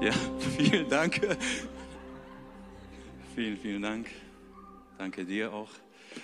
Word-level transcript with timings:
Ja, 0.00 0.12
vielen 0.56 0.88
Dank. 0.88 1.20
Vielen, 3.34 3.58
vielen 3.58 3.82
Dank. 3.82 4.06
Danke 4.96 5.24
dir 5.24 5.52
auch. 5.52 5.70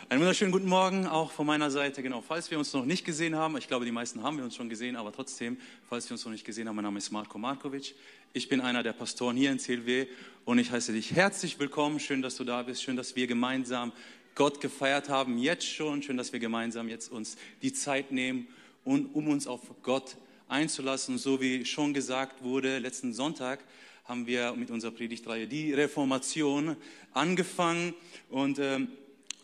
Einen 0.08 0.20
wunderschönen 0.20 0.52
guten 0.52 0.68
Morgen 0.68 1.08
auch 1.08 1.32
von 1.32 1.44
meiner 1.44 1.72
Seite. 1.72 2.00
Genau, 2.00 2.20
falls 2.20 2.52
wir 2.52 2.58
uns 2.58 2.72
noch 2.72 2.84
nicht 2.84 3.04
gesehen 3.04 3.34
haben, 3.34 3.56
ich 3.56 3.66
glaube, 3.66 3.84
die 3.84 3.90
meisten 3.90 4.22
haben 4.22 4.36
wir 4.36 4.44
uns 4.44 4.54
schon 4.54 4.68
gesehen, 4.68 4.94
aber 4.94 5.10
trotzdem, 5.10 5.58
falls 5.88 6.08
wir 6.08 6.14
uns 6.14 6.24
noch 6.24 6.30
nicht 6.30 6.44
gesehen 6.44 6.68
haben, 6.68 6.76
mein 6.76 6.84
Name 6.84 6.98
ist 6.98 7.10
Marko 7.10 7.36
Markovic. 7.36 7.96
Ich 8.32 8.48
bin 8.48 8.60
einer 8.60 8.84
der 8.84 8.92
Pastoren 8.92 9.36
hier 9.36 9.50
in 9.50 9.58
CLW 9.58 10.06
und 10.44 10.58
ich 10.58 10.70
heiße 10.70 10.92
dich 10.92 11.12
herzlich 11.12 11.58
willkommen. 11.58 11.98
Schön, 11.98 12.22
dass 12.22 12.36
du 12.36 12.44
da 12.44 12.62
bist. 12.62 12.80
Schön, 12.80 12.96
dass 12.96 13.16
wir 13.16 13.26
gemeinsam 13.26 13.90
Gott 14.36 14.60
gefeiert 14.60 15.08
haben, 15.08 15.36
jetzt 15.36 15.66
schon. 15.66 16.00
Schön, 16.00 16.16
dass 16.16 16.32
wir 16.32 16.38
gemeinsam 16.38 16.88
jetzt 16.88 17.10
uns 17.10 17.36
die 17.60 17.72
Zeit 17.72 18.12
nehmen, 18.12 18.46
um 18.84 19.26
uns 19.26 19.48
auf 19.48 19.62
Gott 19.82 20.16
einzulassen. 20.48 21.18
So 21.18 21.40
wie 21.40 21.64
schon 21.64 21.94
gesagt 21.94 22.42
wurde, 22.42 22.78
letzten 22.78 23.12
Sonntag 23.12 23.64
haben 24.04 24.26
wir 24.26 24.52
mit 24.52 24.70
unserer 24.70 24.90
Predigtreihe 24.90 25.46
die 25.46 25.72
Reformation 25.72 26.76
angefangen 27.12 27.94
und 28.28 28.58
ähm, 28.58 28.88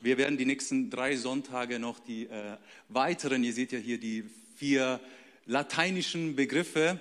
wir 0.03 0.19
werden 0.19 0.39
die 0.39 0.47
nächsten 0.47 0.91
drei 0.91 1.17
Sonntage 1.17 1.79
noch 1.79 1.99
die 1.99 2.25
äh, 2.25 2.57
weiteren, 2.89 3.45
ihr 3.45 3.53
seht 3.53 3.73
ja 3.73 3.79
hier 3.79 3.99
die 3.99 4.25
vier 4.57 5.01
lateinischen 5.47 6.37
Begriffe, 6.37 7.01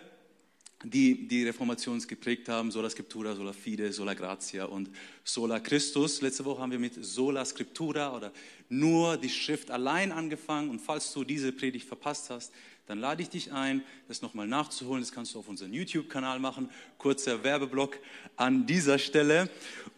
die 0.83 1.27
die 1.27 1.45
Reformation 1.45 1.99
geprägt 2.07 2.47
haben, 2.47 2.71
sola 2.71 2.89
scriptura, 2.89 3.35
sola 3.35 3.51
fide, 3.51 3.91
sola 3.91 4.13
gratia 4.13 4.65
und 4.65 4.89
sola 5.25 5.59
Christus. 5.59 6.21
Letzte 6.21 6.45
Woche 6.45 6.61
haben 6.61 6.71
wir 6.71 6.79
mit 6.79 7.03
sola 7.03 7.43
scriptura 7.43 8.15
oder 8.15 8.31
nur 8.69 9.17
die 9.17 9.29
Schrift 9.29 9.71
allein 9.71 10.13
angefangen 10.13 10.69
und 10.69 10.79
falls 10.79 11.11
du 11.11 11.25
diese 11.25 11.51
Predigt 11.51 11.85
verpasst 11.85 12.29
hast, 12.29 12.53
dann 12.89 12.97
lade 12.97 13.21
ich 13.21 13.29
dich 13.29 13.53
ein, 13.53 13.83
das 14.07 14.23
nochmal 14.23 14.47
nachzuholen. 14.47 15.03
Das 15.03 15.11
kannst 15.11 15.35
du 15.35 15.39
auf 15.39 15.47
unserem 15.47 15.71
YouTube-Kanal 15.71 16.39
machen. 16.39 16.71
Kurzer 16.97 17.43
Werbeblock 17.43 17.99
an 18.35 18.65
dieser 18.65 18.97
Stelle. 18.97 19.47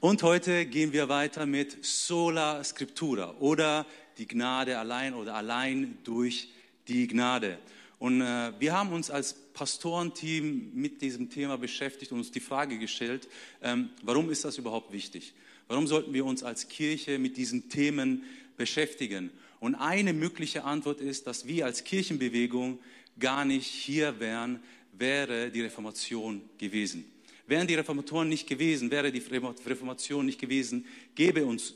Und 0.02 0.24
heute 0.24 0.66
gehen 0.66 0.92
wir 0.92 1.08
weiter 1.08 1.46
mit 1.46 1.86
Sola 1.86 2.62
Scriptura 2.66 3.36
oder 3.40 3.86
die 4.18 4.28
Gnade 4.28 4.78
allein 4.78 5.14
oder 5.14 5.36
allein 5.36 6.00
durch 6.04 6.50
die 6.90 7.08
Gnade. 7.08 7.60
Und 7.98 8.20
äh, 8.20 8.52
wir 8.60 8.74
haben 8.74 8.92
uns 8.92 9.10
als 9.10 9.36
Pastorenteam 9.54 10.72
mit 10.74 11.02
diesem 11.02 11.30
Thema 11.30 11.58
beschäftigt 11.58 12.12
und 12.12 12.18
uns 12.18 12.32
die 12.32 12.42
Frage 12.42 12.78
gestellt, 12.78 13.30
ähm, 13.62 13.92
warum 14.02 14.30
ist 14.30 14.44
das 14.44 14.58
überhaupt 14.58 14.92
wichtig? 14.92 15.34
Warum 15.70 15.88
sollten 15.88 16.14
wir 16.14 16.26
uns 16.26 16.44
als 16.44 16.68
Kirche 16.68 17.20
mit 17.20 17.38
diesen 17.38 17.70
Themen 17.70 18.26
beschäftigen? 18.58 19.32
Und 19.62 19.76
eine 19.76 20.12
mögliche 20.12 20.64
Antwort 20.64 21.02
ist, 21.02 21.28
dass 21.28 21.46
wir 21.46 21.68
als 21.68 21.84
Kirchenbewegung 21.84 22.80
gar 23.20 23.46
nicht 23.46 23.68
hier 23.68 24.20
wären, 24.20 24.60
wäre 24.92 25.52
die 25.52 25.62
Reformation 25.62 26.42
gewesen. 26.58 27.06
Wären 27.46 27.68
die 27.68 27.76
Reformatoren 27.76 28.28
nicht 28.28 28.48
gewesen, 28.48 28.90
wäre 28.90 29.12
die 29.12 29.20
Reformation 29.20 30.26
nicht 30.26 30.42
gewesen, 30.42 30.88
gäbe, 31.14 31.46
uns, 31.46 31.76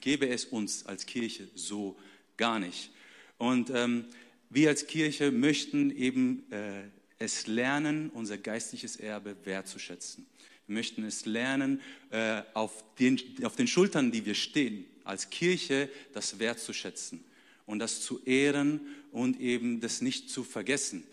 gäbe 0.00 0.28
es 0.28 0.44
uns 0.46 0.86
als 0.86 1.06
Kirche 1.06 1.46
so 1.54 1.96
gar 2.36 2.58
nicht. 2.58 2.90
Und 3.38 3.70
ähm, 3.70 4.06
wir 4.50 4.70
als 4.70 4.88
Kirche 4.88 5.30
möchten 5.30 5.96
eben 5.96 6.50
äh, 6.50 6.82
es 7.20 7.46
lernen, 7.46 8.10
unser 8.10 8.38
geistliches 8.38 8.96
Erbe 8.96 9.36
wertzuschätzen. 9.44 10.26
Wir 10.66 10.74
möchten 10.74 11.04
es 11.04 11.26
lernen, 11.26 11.80
äh, 12.10 12.42
auf, 12.54 12.82
den, 12.98 13.20
auf 13.44 13.54
den 13.54 13.68
Schultern, 13.68 14.10
die 14.10 14.26
wir 14.26 14.34
stehen, 14.34 14.84
als 15.04 15.30
Kirche 15.30 15.88
das 16.12 16.38
wertzuschätzen 16.38 17.24
und 17.66 17.78
das 17.78 18.02
zu 18.02 18.22
ehren 18.24 18.80
und 19.12 19.40
eben 19.40 19.80
das 19.80 20.00
nicht 20.00 20.30
zu 20.30 20.44
vergessen. 20.44 21.04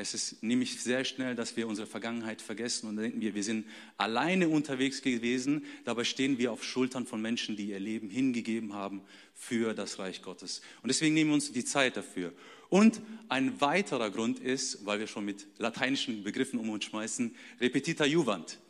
Es 0.00 0.14
ist 0.14 0.44
nämlich 0.44 0.80
sehr 0.80 1.04
schnell, 1.04 1.34
dass 1.34 1.56
wir 1.56 1.66
unsere 1.66 1.88
Vergangenheit 1.88 2.40
vergessen 2.40 2.88
und 2.88 2.98
denken 2.98 3.20
wir, 3.20 3.34
wir 3.34 3.42
sind 3.42 3.66
alleine 3.96 4.48
unterwegs 4.48 5.02
gewesen. 5.02 5.64
Dabei 5.84 6.04
stehen 6.04 6.38
wir 6.38 6.52
auf 6.52 6.62
Schultern 6.62 7.04
von 7.04 7.20
Menschen, 7.20 7.56
die 7.56 7.70
ihr 7.70 7.80
Leben 7.80 8.08
hingegeben 8.08 8.74
haben 8.74 9.02
für 9.34 9.74
das 9.74 9.98
Reich 9.98 10.22
Gottes. 10.22 10.62
Und 10.82 10.88
deswegen 10.88 11.14
nehmen 11.14 11.30
wir 11.30 11.34
uns 11.34 11.50
die 11.50 11.64
Zeit 11.64 11.96
dafür. 11.96 12.32
Und 12.68 13.00
ein 13.28 13.60
weiterer 13.60 14.12
Grund 14.12 14.38
ist, 14.38 14.86
weil 14.86 15.00
wir 15.00 15.08
schon 15.08 15.24
mit 15.24 15.48
lateinischen 15.58 16.22
Begriffen 16.22 16.60
um 16.60 16.70
uns 16.70 16.84
schmeißen, 16.84 17.34
repetita 17.60 18.04
juvant. 18.04 18.60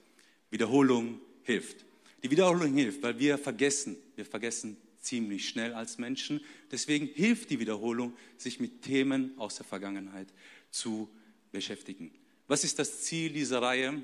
Wiederholung 0.50 1.20
hilft. 1.42 1.84
Die 2.22 2.30
Wiederholung 2.30 2.74
hilft, 2.74 3.02
weil 3.02 3.18
wir 3.18 3.38
vergessen, 3.38 3.96
wir 4.16 4.24
vergessen 4.24 4.76
ziemlich 5.00 5.48
schnell 5.48 5.72
als 5.72 5.98
Menschen. 5.98 6.40
Deswegen 6.70 7.06
hilft 7.06 7.50
die 7.50 7.60
Wiederholung, 7.60 8.12
sich 8.36 8.60
mit 8.60 8.82
Themen 8.82 9.32
aus 9.38 9.56
der 9.56 9.64
Vergangenheit 9.64 10.28
zu 10.70 11.08
beschäftigen. 11.52 12.10
Was 12.46 12.64
ist 12.64 12.78
das 12.78 13.02
Ziel 13.02 13.30
dieser 13.32 13.62
Reihe? 13.62 14.02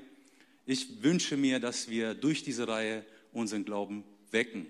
Ich 0.65 1.03
wünsche 1.03 1.37
mir, 1.37 1.59
dass 1.59 1.89
wir 1.89 2.13
durch 2.13 2.43
diese 2.43 2.67
Reihe 2.67 3.05
unseren 3.33 3.65
Glauben 3.65 4.03
wecken, 4.31 4.67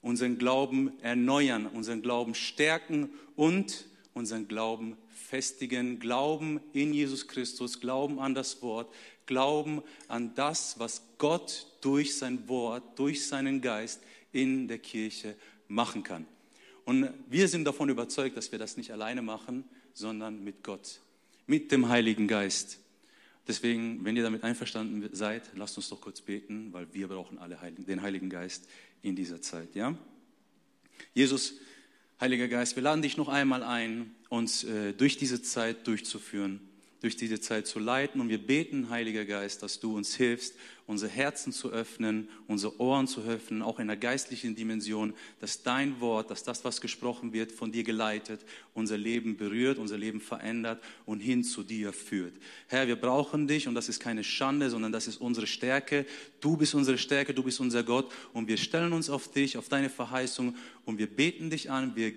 unseren 0.00 0.38
Glauben 0.38 0.98
erneuern, 1.00 1.66
unseren 1.66 2.02
Glauben 2.02 2.34
stärken 2.34 3.10
und 3.34 3.86
unseren 4.14 4.48
Glauben 4.48 4.96
festigen. 5.16 5.98
Glauben 5.98 6.60
in 6.72 6.92
Jesus 6.92 7.26
Christus, 7.26 7.80
Glauben 7.80 8.20
an 8.20 8.34
das 8.34 8.62
Wort, 8.62 8.92
Glauben 9.26 9.82
an 10.08 10.34
das, 10.34 10.78
was 10.78 11.02
Gott 11.18 11.66
durch 11.80 12.16
sein 12.16 12.48
Wort, 12.48 12.98
durch 12.98 13.26
seinen 13.26 13.60
Geist 13.60 14.00
in 14.32 14.68
der 14.68 14.78
Kirche 14.78 15.34
machen 15.68 16.02
kann. 16.02 16.26
Und 16.84 17.08
wir 17.28 17.48
sind 17.48 17.64
davon 17.64 17.88
überzeugt, 17.88 18.36
dass 18.36 18.52
wir 18.52 18.58
das 18.60 18.76
nicht 18.76 18.92
alleine 18.92 19.22
machen, 19.22 19.64
sondern 19.92 20.44
mit 20.44 20.62
Gott, 20.62 21.00
mit 21.46 21.72
dem 21.72 21.88
Heiligen 21.88 22.28
Geist. 22.28 22.78
Deswegen, 23.48 24.04
wenn 24.04 24.16
ihr 24.16 24.22
damit 24.22 24.42
einverstanden 24.42 25.08
seid, 25.12 25.42
lasst 25.54 25.76
uns 25.76 25.88
doch 25.88 26.00
kurz 26.00 26.20
beten, 26.20 26.72
weil 26.72 26.92
wir 26.92 27.08
brauchen 27.08 27.38
alle 27.38 27.58
den 27.76 28.02
Heiligen 28.02 28.28
Geist 28.28 28.68
in 29.02 29.14
dieser 29.14 29.40
Zeit. 29.40 29.74
Ja? 29.74 29.96
Jesus, 31.14 31.54
Heiliger 32.20 32.48
Geist, 32.48 32.76
wir 32.76 32.82
laden 32.82 33.02
dich 33.02 33.16
noch 33.16 33.28
einmal 33.28 33.62
ein, 33.62 34.14
uns 34.28 34.64
äh, 34.64 34.92
durch 34.92 35.16
diese 35.16 35.42
Zeit 35.42 35.86
durchzuführen 35.86 36.60
durch 37.00 37.16
diese 37.16 37.40
Zeit 37.40 37.66
zu 37.66 37.78
leiten. 37.78 38.20
Und 38.20 38.28
wir 38.28 38.44
beten, 38.44 38.90
Heiliger 38.90 39.24
Geist, 39.24 39.62
dass 39.62 39.80
du 39.80 39.96
uns 39.96 40.14
hilfst, 40.16 40.54
unsere 40.86 41.10
Herzen 41.10 41.52
zu 41.52 41.70
öffnen, 41.70 42.28
unsere 42.46 42.80
Ohren 42.80 43.06
zu 43.06 43.22
öffnen, 43.22 43.62
auch 43.62 43.78
in 43.80 43.88
der 43.88 43.96
geistlichen 43.96 44.54
Dimension, 44.54 45.14
dass 45.40 45.62
dein 45.62 46.00
Wort, 46.00 46.30
dass 46.30 46.42
das, 46.42 46.64
was 46.64 46.80
gesprochen 46.80 47.32
wird, 47.32 47.52
von 47.52 47.72
dir 47.72 47.82
geleitet, 47.82 48.40
unser 48.72 48.96
Leben 48.96 49.36
berührt, 49.36 49.78
unser 49.78 49.98
Leben 49.98 50.20
verändert 50.20 50.82
und 51.04 51.20
hin 51.20 51.44
zu 51.44 51.62
dir 51.62 51.92
führt. 51.92 52.34
Herr, 52.68 52.86
wir 52.86 52.96
brauchen 52.96 53.46
dich 53.46 53.68
und 53.68 53.74
das 53.74 53.88
ist 53.88 54.00
keine 54.00 54.24
Schande, 54.24 54.70
sondern 54.70 54.92
das 54.92 55.06
ist 55.06 55.20
unsere 55.20 55.46
Stärke. 55.46 56.06
Du 56.40 56.56
bist 56.56 56.74
unsere 56.74 56.98
Stärke, 56.98 57.34
du 57.34 57.42
bist 57.42 57.60
unser 57.60 57.82
Gott 57.82 58.12
und 58.32 58.48
wir 58.48 58.56
stellen 58.56 58.92
uns 58.92 59.10
auf 59.10 59.30
dich, 59.30 59.58
auf 59.58 59.68
deine 59.68 59.90
Verheißung 59.90 60.56
und 60.84 60.98
wir 60.98 61.08
beten 61.08 61.50
dich 61.50 61.70
an, 61.70 61.94
wir 61.94 62.12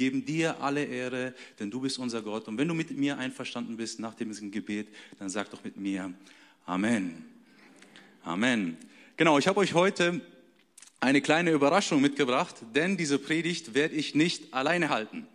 geben 0.00 0.24
dir 0.24 0.62
alle 0.62 0.82
Ehre, 0.82 1.34
denn 1.58 1.70
du 1.70 1.78
bist 1.78 1.98
unser 1.98 2.22
Gott. 2.22 2.48
Und 2.48 2.56
wenn 2.56 2.66
du 2.66 2.72
mit 2.72 2.90
mir 2.90 3.18
einverstanden 3.18 3.76
bist 3.76 4.00
nach 4.00 4.14
dem 4.14 4.50
Gebet, 4.50 4.88
dann 5.18 5.28
sag 5.28 5.50
doch 5.50 5.62
mit 5.62 5.76
mir 5.76 6.14
Amen. 6.64 7.26
Amen. 8.24 8.78
Genau, 9.18 9.38
ich 9.38 9.46
habe 9.46 9.60
euch 9.60 9.74
heute 9.74 10.22
eine 11.00 11.20
kleine 11.20 11.50
Überraschung 11.50 12.00
mitgebracht, 12.00 12.56
denn 12.74 12.96
diese 12.96 13.18
Predigt 13.18 13.74
werde 13.74 13.94
ich 13.94 14.14
nicht 14.14 14.54
alleine 14.54 14.88
halten. 14.88 15.26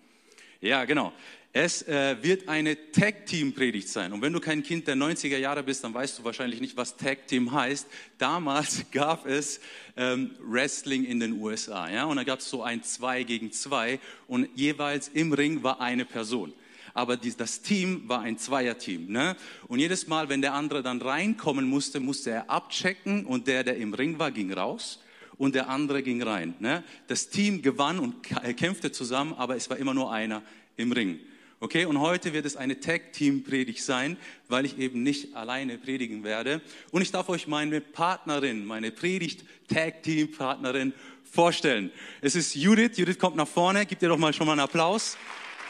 Ja, 0.61 0.85
genau. 0.85 1.13
Es 1.57 1.83
äh, 1.83 2.17
wird 2.21 2.49
eine 2.49 2.91
Tag-Team-Predigt 2.91 3.87
sein. 3.87 4.11
Und 4.11 4.21
wenn 4.21 4.33
du 4.33 4.41
kein 4.41 4.61
Kind 4.61 4.89
der 4.89 4.97
90er 4.97 5.37
Jahre 5.37 5.63
bist, 5.63 5.85
dann 5.85 5.93
weißt 5.93 6.19
du 6.19 6.25
wahrscheinlich 6.25 6.59
nicht, 6.59 6.75
was 6.75 6.97
Tag-Team 6.97 7.53
heißt. 7.53 7.87
Damals 8.17 8.83
gab 8.91 9.25
es 9.25 9.61
ähm, 9.95 10.31
Wrestling 10.41 11.05
in 11.05 11.21
den 11.21 11.39
USA. 11.39 11.89
Ja? 11.89 12.03
Und 12.03 12.17
da 12.17 12.25
gab 12.25 12.39
es 12.39 12.49
so 12.49 12.61
ein 12.61 12.83
Zwei 12.83 13.23
gegen 13.23 13.53
Zwei 13.53 14.01
und 14.27 14.49
jeweils 14.53 15.07
im 15.07 15.31
Ring 15.31 15.63
war 15.63 15.79
eine 15.79 16.03
Person. 16.03 16.51
Aber 16.93 17.15
die, 17.15 17.33
das 17.33 17.61
Team 17.61 18.03
war 18.09 18.19
ein 18.19 18.37
Zweierteam. 18.37 19.09
Ne? 19.09 19.37
Und 19.69 19.79
jedes 19.79 20.07
Mal, 20.07 20.27
wenn 20.27 20.41
der 20.41 20.55
andere 20.55 20.83
dann 20.83 21.01
reinkommen 21.01 21.69
musste, 21.69 22.01
musste 22.01 22.31
er 22.31 22.49
abchecken 22.49 23.25
und 23.25 23.47
der, 23.47 23.63
der 23.63 23.77
im 23.77 23.93
Ring 23.93 24.19
war, 24.19 24.31
ging 24.31 24.51
raus 24.51 25.01
und 25.37 25.55
der 25.55 25.69
andere 25.69 26.03
ging 26.03 26.21
rein. 26.21 26.53
Ne? 26.59 26.83
Das 27.07 27.29
Team 27.29 27.61
gewann 27.61 27.99
und 27.99 28.23
kämpfte 28.57 28.91
zusammen, 28.91 29.33
aber 29.37 29.55
es 29.55 29.69
war 29.69 29.77
immer 29.77 29.93
nur 29.93 30.11
einer 30.11 30.43
im 30.75 30.91
Ring. 30.91 31.21
Okay, 31.61 31.85
und 31.85 32.01
heute 32.01 32.33
wird 32.33 32.45
es 32.45 32.57
eine 32.57 32.81
Tag-Team-Predigt 32.81 33.81
sein, 33.81 34.17
weil 34.49 34.65
ich 34.65 34.77
eben 34.77 35.03
nicht 35.03 35.37
alleine 35.37 35.77
predigen 35.77 36.25
werde. 36.25 36.59
Und 36.91 37.01
ich 37.01 37.11
darf 37.11 37.29
euch 37.29 37.47
meine 37.47 37.79
Partnerin, 37.79 38.65
meine 38.65 38.91
Predigt-Tag-Team-Partnerin 38.91 40.91
vorstellen. 41.23 41.93
Es 42.19 42.35
ist 42.35 42.55
Judith. 42.55 42.97
Judith 42.97 43.19
kommt 43.19 43.37
nach 43.37 43.47
vorne. 43.47 43.85
Gebt 43.85 44.01
ihr 44.01 44.09
doch 44.09 44.17
mal 44.17 44.33
schon 44.33 44.47
mal 44.47 44.51
einen 44.51 44.59
Applaus. 44.59 45.17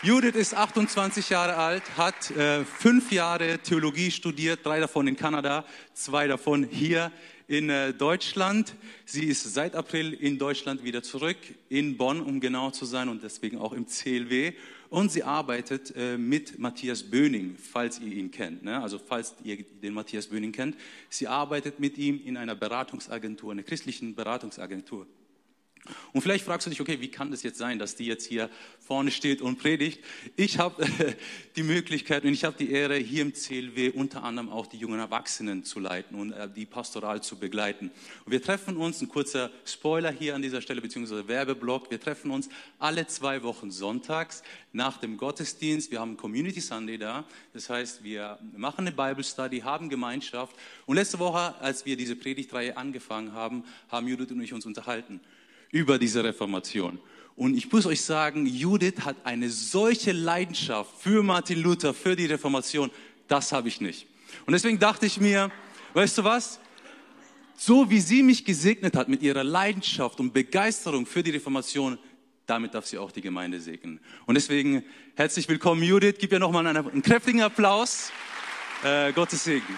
Judith 0.01 0.33
ist 0.33 0.55
28 0.55 1.29
Jahre 1.29 1.55
alt, 1.55 1.83
hat 1.97 2.31
äh, 2.31 2.65
fünf 2.65 3.11
Jahre 3.11 3.59
Theologie 3.59 4.09
studiert, 4.09 4.65
drei 4.65 4.79
davon 4.79 5.07
in 5.07 5.15
Kanada, 5.15 5.65
zwei 5.93 6.25
davon 6.27 6.63
hier 6.63 7.11
in 7.47 7.69
äh, 7.69 7.93
Deutschland. 7.93 8.75
Sie 9.05 9.25
ist 9.25 9.53
seit 9.53 9.75
April 9.75 10.13
in 10.13 10.37
Deutschland 10.37 10.83
wieder 10.83 11.03
zurück, 11.03 11.37
in 11.69 11.97
Bonn, 11.97 12.21
um 12.21 12.39
genau 12.39 12.71
zu 12.71 12.85
sein, 12.85 13.09
und 13.09 13.23
deswegen 13.23 13.57
auch 13.57 13.73
im 13.73 13.87
CLW. 13.87 14.53
Und 14.89 15.11
sie 15.11 15.23
arbeitet 15.23 15.93
äh, 15.95 16.17
mit 16.17 16.59
Matthias 16.59 17.03
Böning, 17.03 17.57
falls 17.57 17.99
ihr 17.99 18.13
ihn 18.13 18.31
kennt. 18.31 18.63
Ne? 18.63 18.81
Also 18.81 18.99
falls 18.99 19.35
ihr 19.43 19.63
den 19.63 19.93
Matthias 19.93 20.27
Böning 20.27 20.51
kennt. 20.51 20.75
Sie 21.09 21.27
arbeitet 21.27 21.79
mit 21.79 21.97
ihm 21.97 22.21
in 22.23 22.37
einer 22.37 22.55
Beratungsagentur, 22.55 23.51
einer 23.51 23.63
christlichen 23.63 24.15
Beratungsagentur. 24.15 25.07
Und 26.13 26.21
vielleicht 26.21 26.45
fragst 26.45 26.65
du 26.65 26.69
dich, 26.69 26.81
okay, 26.81 26.99
wie 27.01 27.09
kann 27.09 27.31
das 27.31 27.43
jetzt 27.43 27.57
sein, 27.57 27.79
dass 27.79 27.95
die 27.95 28.05
jetzt 28.05 28.25
hier 28.25 28.49
vorne 28.79 29.11
steht 29.11 29.41
und 29.41 29.59
predigt? 29.59 30.03
Ich 30.35 30.59
habe 30.59 30.83
äh, 30.83 31.13
die 31.55 31.63
Möglichkeit 31.63 32.23
und 32.23 32.33
ich 32.33 32.43
habe 32.43 32.55
die 32.57 32.71
Ehre, 32.71 32.95
hier 32.95 33.21
im 33.21 33.33
CLW 33.33 33.89
unter 33.91 34.23
anderem 34.23 34.49
auch 34.49 34.67
die 34.67 34.77
jungen 34.77 34.99
Erwachsenen 34.99 35.63
zu 35.63 35.79
leiten 35.79 36.15
und 36.17 36.31
äh, 36.31 36.49
die 36.49 36.65
pastoral 36.65 37.21
zu 37.21 37.37
begleiten. 37.37 37.91
Und 38.25 38.31
wir 38.31 38.41
treffen 38.41 38.77
uns, 38.77 39.01
ein 39.01 39.09
kurzer 39.09 39.51
Spoiler 39.65 40.11
hier 40.11 40.35
an 40.35 40.41
dieser 40.41 40.61
Stelle, 40.61 40.81
beziehungsweise 40.81 41.27
Werbeblock, 41.27 41.91
wir 41.91 41.99
treffen 41.99 42.31
uns 42.31 42.49
alle 42.79 43.07
zwei 43.07 43.43
Wochen 43.43 43.71
sonntags 43.71 44.43
nach 44.73 44.97
dem 44.97 45.17
Gottesdienst. 45.17 45.91
Wir 45.91 45.99
haben 45.99 46.17
Community 46.17 46.61
Sunday 46.61 46.97
da, 46.97 47.25
das 47.53 47.69
heißt, 47.69 48.03
wir 48.03 48.39
machen 48.55 48.87
eine 48.87 48.91
Bible 48.91 49.23
Study, 49.23 49.59
haben 49.59 49.89
Gemeinschaft. 49.89 50.55
Und 50.85 50.95
letzte 50.95 51.19
Woche, 51.19 51.55
als 51.59 51.85
wir 51.85 51.95
diese 51.97 52.15
Predigtreihe 52.15 52.75
angefangen 52.75 53.33
haben, 53.33 53.63
haben 53.89 54.07
Judith 54.07 54.31
und 54.31 54.41
ich 54.41 54.53
uns 54.53 54.65
unterhalten 54.65 55.19
über 55.75 55.99
diese 55.99 56.23
Reformation. 56.23 56.99
Und 57.35 57.57
ich 57.57 57.69
muss 57.69 57.85
euch 57.85 58.01
sagen, 58.01 58.45
Judith 58.45 59.01
hat 59.01 59.17
eine 59.25 59.49
solche 59.49 60.13
Leidenschaft 60.13 60.89
für 61.01 61.21
Martin 61.21 61.61
Luther, 61.61 61.93
für 61.93 62.15
die 62.15 62.27
Reformation, 62.27 62.89
das 63.27 63.51
habe 63.51 63.67
ich 63.67 63.81
nicht. 63.81 64.07
Und 64.45 64.53
deswegen 64.53 64.79
dachte 64.79 65.05
ich 65.05 65.19
mir, 65.19 65.51
weißt 65.93 66.19
du 66.19 66.23
was? 66.23 66.61
So 67.57 67.89
wie 67.89 67.99
sie 67.99 68.23
mich 68.23 68.45
gesegnet 68.45 68.95
hat 68.95 69.09
mit 69.09 69.21
ihrer 69.21 69.43
Leidenschaft 69.43 70.21
und 70.21 70.33
Begeisterung 70.33 71.05
für 71.05 71.23
die 71.23 71.31
Reformation, 71.31 71.99
damit 72.45 72.73
darf 72.73 72.85
sie 72.85 72.97
auch 72.97 73.11
die 73.11 73.21
Gemeinde 73.21 73.59
segnen. 73.59 73.99
Und 74.25 74.35
deswegen 74.35 74.81
herzlich 75.15 75.49
willkommen, 75.49 75.83
Judith. 75.83 76.15
Gib 76.19 76.31
ihr 76.31 76.39
nochmal 76.39 76.65
einen, 76.65 76.87
einen 76.87 77.01
kräftigen 77.01 77.41
Applaus. 77.41 78.11
Äh, 78.81 79.11
Gottes 79.11 79.43
Segen. 79.43 79.75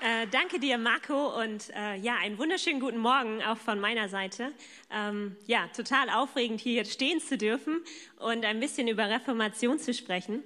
Äh, 0.00 0.26
danke 0.30 0.60
dir, 0.60 0.76
Marco, 0.76 1.40
und 1.40 1.70
äh, 1.74 1.96
ja, 1.96 2.16
einen 2.16 2.36
wunderschönen 2.36 2.80
guten 2.80 2.98
Morgen 2.98 3.42
auch 3.42 3.56
von 3.56 3.80
meiner 3.80 4.10
Seite. 4.10 4.52
Ähm, 4.90 5.36
ja, 5.46 5.68
total 5.68 6.10
aufregend, 6.10 6.60
hier 6.60 6.74
jetzt 6.74 6.92
stehen 6.92 7.18
zu 7.18 7.38
dürfen 7.38 7.82
und 8.18 8.44
ein 8.44 8.60
bisschen 8.60 8.88
über 8.88 9.08
Reformation 9.08 9.78
zu 9.78 9.94
sprechen. 9.94 10.42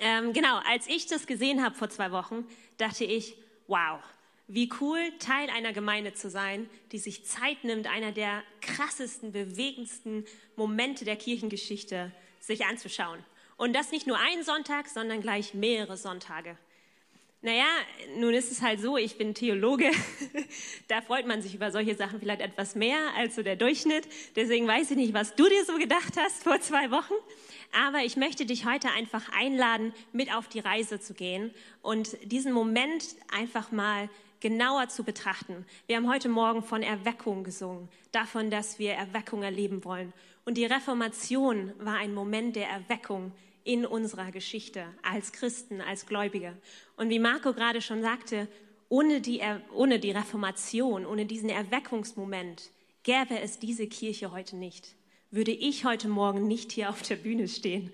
Ähm, 0.00 0.32
genau, 0.32 0.58
als 0.68 0.88
ich 0.88 1.06
das 1.06 1.28
gesehen 1.28 1.62
habe 1.62 1.76
vor 1.76 1.90
zwei 1.90 2.10
Wochen, 2.10 2.44
dachte 2.76 3.04
ich, 3.04 3.36
wow, 3.68 4.00
wie 4.48 4.68
cool, 4.80 4.98
Teil 5.20 5.48
einer 5.50 5.72
Gemeinde 5.72 6.14
zu 6.14 6.28
sein, 6.28 6.68
die 6.90 6.98
sich 6.98 7.24
Zeit 7.24 7.62
nimmt, 7.62 7.86
einer 7.86 8.10
der 8.10 8.42
krassesten, 8.62 9.30
bewegendsten 9.30 10.26
Momente 10.56 11.04
der 11.04 11.14
Kirchengeschichte 11.14 12.10
sich 12.40 12.66
anzuschauen. 12.66 13.20
Und 13.56 13.74
das 13.74 13.92
nicht 13.92 14.08
nur 14.08 14.18
einen 14.18 14.42
Sonntag, 14.42 14.88
sondern 14.88 15.20
gleich 15.20 15.54
mehrere 15.54 15.96
Sonntage. 15.96 16.58
Naja, 17.44 17.66
nun 18.18 18.34
ist 18.34 18.52
es 18.52 18.62
halt 18.62 18.80
so, 18.80 18.96
ich 18.96 19.18
bin 19.18 19.34
Theologe. 19.34 19.90
da 20.88 21.00
freut 21.00 21.26
man 21.26 21.42
sich 21.42 21.56
über 21.56 21.72
solche 21.72 21.96
Sachen 21.96 22.20
vielleicht 22.20 22.40
etwas 22.40 22.76
mehr 22.76 22.98
als 23.16 23.34
so 23.34 23.42
der 23.42 23.56
Durchschnitt. 23.56 24.06
Deswegen 24.36 24.68
weiß 24.68 24.92
ich 24.92 24.96
nicht, 24.96 25.12
was 25.12 25.34
du 25.34 25.48
dir 25.48 25.64
so 25.64 25.76
gedacht 25.76 26.16
hast 26.16 26.44
vor 26.44 26.60
zwei 26.60 26.92
Wochen. 26.92 27.14
Aber 27.84 28.04
ich 28.04 28.16
möchte 28.16 28.46
dich 28.46 28.64
heute 28.64 28.90
einfach 28.90 29.28
einladen, 29.36 29.92
mit 30.12 30.32
auf 30.32 30.46
die 30.46 30.60
Reise 30.60 31.00
zu 31.00 31.14
gehen 31.14 31.52
und 31.80 32.16
diesen 32.22 32.52
Moment 32.52 33.04
einfach 33.32 33.72
mal 33.72 34.08
genauer 34.38 34.88
zu 34.88 35.02
betrachten. 35.02 35.66
Wir 35.88 35.96
haben 35.96 36.08
heute 36.08 36.28
Morgen 36.28 36.62
von 36.62 36.84
Erweckung 36.84 37.42
gesungen, 37.42 37.88
davon, 38.12 38.50
dass 38.50 38.78
wir 38.78 38.92
Erweckung 38.92 39.42
erleben 39.42 39.84
wollen. 39.84 40.12
Und 40.44 40.58
die 40.58 40.66
Reformation 40.66 41.72
war 41.80 41.96
ein 41.96 42.14
Moment 42.14 42.54
der 42.54 42.68
Erweckung 42.68 43.32
in 43.64 43.86
unserer 43.86 44.30
Geschichte 44.32 44.84
als 45.02 45.32
Christen, 45.32 45.80
als 45.80 46.06
Gläubige. 46.06 46.56
Und 47.02 47.10
wie 47.10 47.18
Marco 47.18 47.52
gerade 47.52 47.80
schon 47.80 48.00
sagte, 48.00 48.46
ohne 48.88 49.20
die, 49.20 49.40
ohne 49.74 49.98
die 49.98 50.12
Reformation, 50.12 51.04
ohne 51.04 51.26
diesen 51.26 51.48
Erweckungsmoment 51.48 52.70
gäbe 53.02 53.40
es 53.40 53.58
diese 53.58 53.88
Kirche 53.88 54.30
heute 54.30 54.54
nicht. 54.54 54.94
Würde 55.32 55.50
ich 55.50 55.84
heute 55.84 56.06
Morgen 56.06 56.46
nicht 56.46 56.70
hier 56.70 56.90
auf 56.90 57.02
der 57.02 57.16
Bühne 57.16 57.48
stehen. 57.48 57.92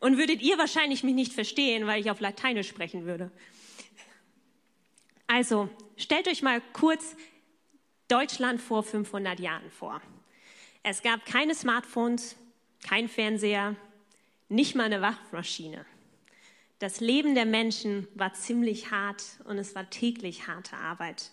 Und 0.00 0.18
würdet 0.18 0.42
ihr 0.42 0.58
wahrscheinlich 0.58 1.04
mich 1.04 1.14
nicht 1.14 1.32
verstehen, 1.32 1.86
weil 1.86 2.00
ich 2.00 2.10
auf 2.10 2.18
Lateinisch 2.18 2.66
sprechen 2.66 3.04
würde. 3.04 3.30
Also, 5.28 5.68
stellt 5.96 6.26
euch 6.26 6.42
mal 6.42 6.60
kurz 6.72 7.14
Deutschland 8.08 8.60
vor 8.60 8.82
500 8.82 9.38
Jahren 9.38 9.70
vor. 9.70 10.02
Es 10.82 11.02
gab 11.02 11.24
keine 11.26 11.54
Smartphones, 11.54 12.34
kein 12.82 13.08
Fernseher, 13.08 13.76
nicht 14.48 14.74
mal 14.74 14.86
eine 14.86 15.00
Waschmaschine. 15.00 15.86
Das 16.78 17.00
Leben 17.00 17.34
der 17.34 17.46
Menschen 17.46 18.06
war 18.14 18.34
ziemlich 18.34 18.90
hart 18.90 19.24
und 19.44 19.58
es 19.58 19.74
war 19.74 19.90
täglich 19.90 20.46
harte 20.46 20.76
Arbeit. 20.76 21.32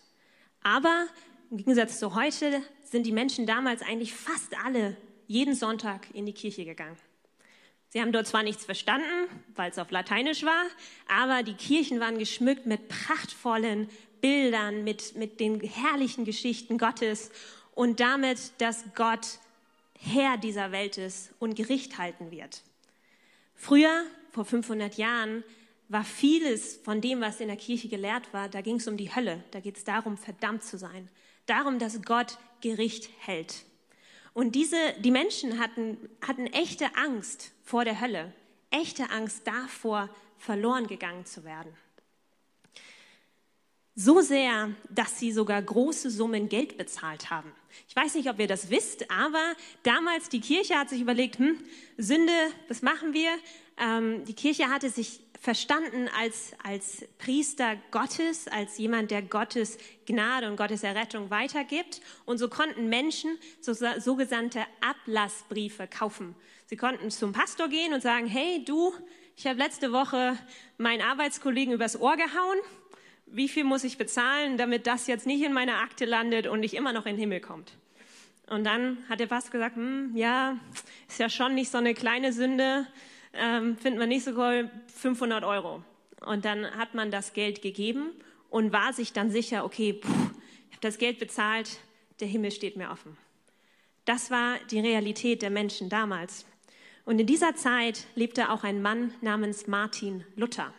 Aber 0.63 1.07
im 1.51 1.57
Gegensatz 1.57 1.99
zu 1.99 2.15
heute 2.15 2.61
sind 2.83 3.05
die 3.05 3.11
Menschen 3.11 3.45
damals 3.45 3.83
eigentlich 3.83 4.13
fast 4.13 4.57
alle 4.65 4.97
jeden 5.27 5.53
Sonntag 5.53 6.07
in 6.13 6.25
die 6.25 6.33
Kirche 6.33 6.65
gegangen. 6.65 6.97
Sie 7.89 8.01
haben 8.01 8.11
dort 8.11 8.27
zwar 8.27 8.43
nichts 8.43 8.65
verstanden, 8.65 9.29
weil 9.53 9.69
es 9.71 9.77
auf 9.77 9.91
Lateinisch 9.91 10.43
war, 10.43 10.65
aber 11.07 11.43
die 11.43 11.53
Kirchen 11.53 11.99
waren 11.99 12.17
geschmückt 12.17 12.65
mit 12.65 12.89
prachtvollen 12.89 13.89
Bildern, 14.21 14.83
mit, 14.83 15.15
mit 15.15 15.39
den 15.39 15.61
herrlichen 15.61 16.25
Geschichten 16.25 16.77
Gottes 16.79 17.31
und 17.73 17.99
damit, 17.99 18.51
dass 18.57 18.83
Gott 18.95 19.39
Herr 19.99 20.37
dieser 20.37 20.71
Welt 20.71 20.97
ist 20.97 21.33
und 21.39 21.55
Gericht 21.55 21.97
halten 21.97 22.31
wird. 22.31 22.63
Früher, 23.53 24.03
vor 24.35 24.43
500 24.43 24.97
Jahren, 24.97 25.45
war 25.87 26.03
vieles 26.03 26.75
von 26.83 26.99
dem, 26.99 27.21
was 27.21 27.39
in 27.39 27.47
der 27.47 27.55
Kirche 27.55 27.87
gelehrt 27.87 28.33
war, 28.33 28.49
da 28.49 28.59
ging 28.59 28.75
es 28.75 28.87
um 28.87 28.97
die 28.97 29.15
Hölle, 29.15 29.41
da 29.51 29.61
geht 29.61 29.77
es 29.77 29.85
darum, 29.85 30.17
verdammt 30.17 30.61
zu 30.63 30.77
sein, 30.77 31.07
darum, 31.45 31.79
dass 31.79 32.01
Gott 32.01 32.37
Gericht 32.59 33.09
hält. 33.19 33.63
Und 34.33 34.55
diese, 34.55 34.75
die 34.99 35.11
Menschen 35.11 35.57
hatten, 35.57 35.97
hatten 36.21 36.47
echte 36.47 36.97
Angst 36.97 37.53
vor 37.63 37.85
der 37.85 38.01
Hölle, 38.01 38.33
echte 38.71 39.09
Angst 39.09 39.47
davor, 39.47 40.09
verloren 40.37 40.87
gegangen 40.87 41.25
zu 41.25 41.45
werden. 41.45 41.71
So 43.97 44.19
sehr, 44.19 44.71
dass 44.89 45.19
sie 45.19 45.31
sogar 45.31 45.61
große 45.61 46.09
Summen 46.09 46.49
Geld 46.49 46.77
bezahlt 46.77 47.29
haben. 47.29 47.53
Ich 47.87 47.95
weiß 47.95 48.15
nicht, 48.15 48.29
ob 48.29 48.37
ihr 48.39 48.47
das 48.47 48.69
wisst, 48.69 49.09
aber 49.09 49.53
damals 49.83 50.27
die 50.27 50.41
Kirche 50.41 50.75
hat 50.75 50.89
sich 50.89 50.99
überlegt, 50.99 51.39
hm, 51.39 51.57
Sünde, 51.97 52.33
was 52.67 52.81
machen 52.81 53.13
wir? 53.13 53.29
Ähm, 53.77 54.25
die 54.25 54.33
Kirche 54.33 54.69
hatte 54.69 54.89
sich 54.89 55.21
verstanden 55.39 56.09
als, 56.17 56.53
als 56.63 57.05
Priester 57.17 57.75
Gottes, 57.91 58.47
als 58.47 58.77
jemand, 58.77 59.11
der 59.11 59.21
Gottes 59.21 59.77
Gnade 60.05 60.49
und 60.49 60.55
Gottes 60.55 60.83
Errettung 60.83 61.29
weitergibt. 61.29 62.01
Und 62.25 62.37
so 62.37 62.49
konnten 62.49 62.89
Menschen 62.89 63.37
so, 63.61 63.73
sogenannte 63.73 64.65
Ablassbriefe 64.81 65.87
kaufen. 65.87 66.35
Sie 66.67 66.77
konnten 66.77 67.11
zum 67.11 67.31
Pastor 67.31 67.67
gehen 67.67 67.93
und 67.93 68.01
sagen, 68.01 68.27
hey 68.27 68.63
du, 68.65 68.93
ich 69.35 69.45
habe 69.45 69.59
letzte 69.59 69.91
Woche 69.91 70.37
meinen 70.77 71.01
Arbeitskollegen 71.01 71.73
übers 71.73 71.99
Ohr 71.99 72.15
gehauen 72.15 72.57
wie 73.27 73.49
viel 73.49 73.63
muss 73.63 73.83
ich 73.83 73.97
bezahlen, 73.97 74.57
damit 74.57 74.87
das 74.87 75.07
jetzt 75.07 75.25
nicht 75.25 75.43
in 75.43 75.53
meiner 75.53 75.79
Akte 75.79 76.05
landet 76.05 76.47
und 76.47 76.59
nicht 76.59 76.73
immer 76.73 76.93
noch 76.93 77.05
in 77.05 77.13
den 77.13 77.19
Himmel 77.19 77.41
kommt. 77.41 77.73
Und 78.47 78.63
dann 78.63 78.97
hat 79.09 79.19
der 79.19 79.25
Pastor 79.25 79.51
gesagt, 79.51 79.75
hm, 79.75 80.15
ja, 80.15 80.57
ist 81.07 81.19
ja 81.19 81.29
schon 81.29 81.55
nicht 81.55 81.71
so 81.71 81.79
eine 81.79 81.93
kleine 81.93 82.31
Sünde, 82.31 82.85
ähm, 83.37 83.77
finden 83.77 83.99
wir 83.99 84.07
nicht 84.07 84.23
so 84.23 84.31
cool, 84.31 84.69
500 84.95 85.43
Euro. 85.43 85.83
Und 86.25 86.45
dann 86.45 86.65
hat 86.77 86.93
man 86.93 87.11
das 87.11 87.33
Geld 87.33 87.61
gegeben 87.61 88.11
und 88.49 88.71
war 88.71 88.93
sich 88.93 89.13
dann 89.13 89.29
sicher, 89.29 89.65
okay, 89.65 89.93
puh, 89.93 90.09
ich 90.69 90.77
habe 90.77 90.81
das 90.81 90.97
Geld 90.97 91.19
bezahlt, 91.19 91.79
der 92.19 92.27
Himmel 92.27 92.51
steht 92.51 92.77
mir 92.77 92.89
offen. 92.89 93.17
Das 94.05 94.31
war 94.31 94.57
die 94.71 94.79
Realität 94.79 95.41
der 95.41 95.49
Menschen 95.49 95.89
damals. 95.89 96.45
Und 97.05 97.19
in 97.19 97.27
dieser 97.27 97.55
Zeit 97.55 98.05
lebte 98.15 98.49
auch 98.49 98.63
ein 98.63 98.81
Mann 98.81 99.13
namens 99.21 99.67
Martin 99.67 100.23
Luther. 100.35 100.73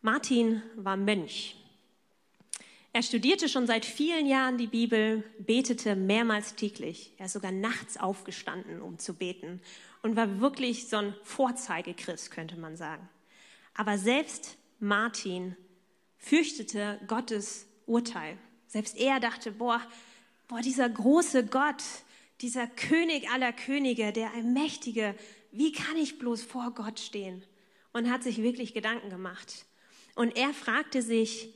Martin 0.00 0.62
war 0.76 0.96
Mönch. 0.96 1.56
Er 2.92 3.02
studierte 3.02 3.48
schon 3.50 3.66
seit 3.66 3.84
vielen 3.84 4.26
Jahren 4.26 4.56
die 4.56 4.66
Bibel, 4.66 5.22
betete 5.38 5.96
mehrmals 5.96 6.54
täglich. 6.54 7.12
Er 7.18 7.26
ist 7.26 7.34
sogar 7.34 7.52
nachts 7.52 7.98
aufgestanden, 7.98 8.80
um 8.80 8.98
zu 8.98 9.12
beten 9.12 9.60
und 10.06 10.14
war 10.14 10.40
wirklich 10.40 10.88
so 10.88 10.98
ein 10.98 11.14
Vorzeigechrist, 11.24 12.30
könnte 12.30 12.56
man 12.56 12.76
sagen. 12.76 13.08
Aber 13.74 13.98
selbst 13.98 14.56
Martin 14.78 15.56
fürchtete 16.16 17.00
Gottes 17.08 17.66
Urteil. 17.86 18.38
Selbst 18.68 18.96
er 18.96 19.18
dachte, 19.18 19.50
boah, 19.50 19.82
boah, 20.46 20.60
dieser 20.60 20.88
große 20.88 21.46
Gott, 21.46 21.82
dieser 22.40 22.68
König 22.68 23.28
aller 23.30 23.52
Könige, 23.52 24.12
der 24.12 24.32
Allmächtige, 24.32 25.16
wie 25.50 25.72
kann 25.72 25.96
ich 25.96 26.20
bloß 26.20 26.44
vor 26.44 26.70
Gott 26.70 27.00
stehen? 27.00 27.42
Und 27.92 28.08
hat 28.08 28.22
sich 28.22 28.40
wirklich 28.42 28.74
Gedanken 28.74 29.10
gemacht. 29.10 29.66
Und 30.14 30.36
er 30.36 30.54
fragte 30.54 31.02
sich, 31.02 31.52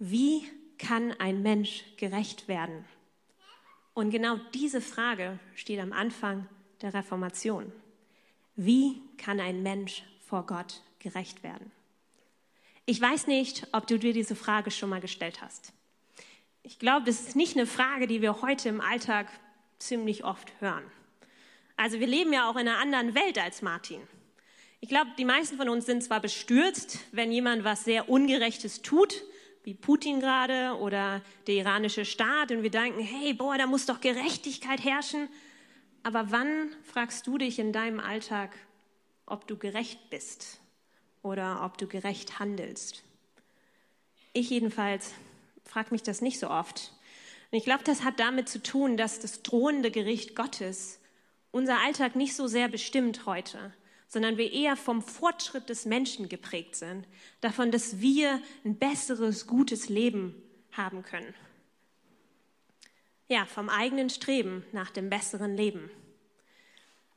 wie 0.00 0.42
kann 0.76 1.12
ein 1.20 1.42
Mensch 1.42 1.84
gerecht 1.98 2.48
werden? 2.48 2.84
Und 3.94 4.10
genau 4.10 4.38
diese 4.54 4.80
Frage 4.80 5.38
steht 5.54 5.78
am 5.78 5.92
Anfang 5.92 6.48
der 6.80 6.94
Reformation. 6.94 7.70
Wie 8.56 9.00
kann 9.16 9.40
ein 9.40 9.62
Mensch 9.62 10.02
vor 10.20 10.46
Gott 10.46 10.82
gerecht 10.98 11.42
werden? 11.42 11.70
Ich 12.84 13.00
weiß 13.00 13.26
nicht, 13.26 13.66
ob 13.72 13.86
du 13.86 13.98
dir 13.98 14.12
diese 14.12 14.36
Frage 14.36 14.70
schon 14.70 14.90
mal 14.90 15.00
gestellt 15.00 15.40
hast. 15.40 15.72
Ich 16.62 16.78
glaube, 16.78 17.06
das 17.06 17.20
ist 17.20 17.36
nicht 17.36 17.56
eine 17.56 17.66
Frage, 17.66 18.06
die 18.06 18.22
wir 18.22 18.42
heute 18.42 18.68
im 18.68 18.80
Alltag 18.80 19.28
ziemlich 19.78 20.24
oft 20.24 20.52
hören. 20.60 20.84
Also 21.76 21.98
wir 21.98 22.06
leben 22.06 22.32
ja 22.32 22.48
auch 22.48 22.56
in 22.56 22.68
einer 22.68 22.78
anderen 22.78 23.14
Welt 23.14 23.38
als 23.38 23.62
Martin. 23.62 24.00
Ich 24.80 24.88
glaube, 24.88 25.10
die 25.16 25.24
meisten 25.24 25.56
von 25.56 25.68
uns 25.68 25.86
sind 25.86 26.02
zwar 26.02 26.20
bestürzt, 26.20 26.98
wenn 27.12 27.32
jemand 27.32 27.64
was 27.64 27.84
sehr 27.84 28.08
Ungerechtes 28.08 28.82
tut, 28.82 29.22
wie 29.64 29.74
Putin 29.74 30.20
gerade 30.20 30.76
oder 30.78 31.22
der 31.46 31.54
iranische 31.54 32.04
Staat, 32.04 32.50
und 32.50 32.62
wir 32.62 32.70
denken, 32.70 33.00
hey, 33.00 33.32
boah, 33.32 33.56
da 33.56 33.66
muss 33.66 33.86
doch 33.86 34.00
Gerechtigkeit 34.00 34.82
herrschen. 34.84 35.28
Aber 36.02 36.30
wann 36.30 36.70
fragst 36.82 37.26
du 37.26 37.38
dich 37.38 37.58
in 37.58 37.72
deinem 37.72 38.00
Alltag, 38.00 38.50
ob 39.26 39.46
du 39.46 39.56
gerecht 39.56 40.10
bist 40.10 40.60
oder 41.22 41.64
ob 41.64 41.78
du 41.78 41.86
gerecht 41.86 42.38
handelst? 42.38 43.04
Ich 44.32 44.50
jedenfalls 44.50 45.12
frage 45.64 45.88
mich 45.90 46.02
das 46.02 46.20
nicht 46.20 46.38
so 46.38 46.50
oft. 46.50 46.92
Und 47.50 47.58
ich 47.58 47.64
glaube, 47.64 47.84
das 47.84 48.02
hat 48.02 48.18
damit 48.18 48.48
zu 48.48 48.62
tun, 48.62 48.96
dass 48.96 49.20
das 49.20 49.42
drohende 49.42 49.90
Gericht 49.90 50.34
Gottes 50.34 50.98
unser 51.50 51.80
Alltag 51.80 52.16
nicht 52.16 52.34
so 52.34 52.46
sehr 52.46 52.68
bestimmt 52.68 53.26
heute, 53.26 53.72
sondern 54.08 54.38
wir 54.38 54.52
eher 54.52 54.76
vom 54.76 55.02
Fortschritt 55.02 55.68
des 55.68 55.84
Menschen 55.84 56.28
geprägt 56.28 56.76
sind, 56.76 57.06
davon, 57.40 57.70
dass 57.70 58.00
wir 58.00 58.40
ein 58.64 58.76
besseres, 58.76 59.46
gutes 59.46 59.88
Leben 59.88 60.34
haben 60.72 61.02
können. 61.02 61.34
Ja, 63.32 63.46
vom 63.46 63.70
eigenen 63.70 64.10
Streben 64.10 64.62
nach 64.72 64.90
dem 64.90 65.08
besseren 65.08 65.56
Leben. 65.56 65.90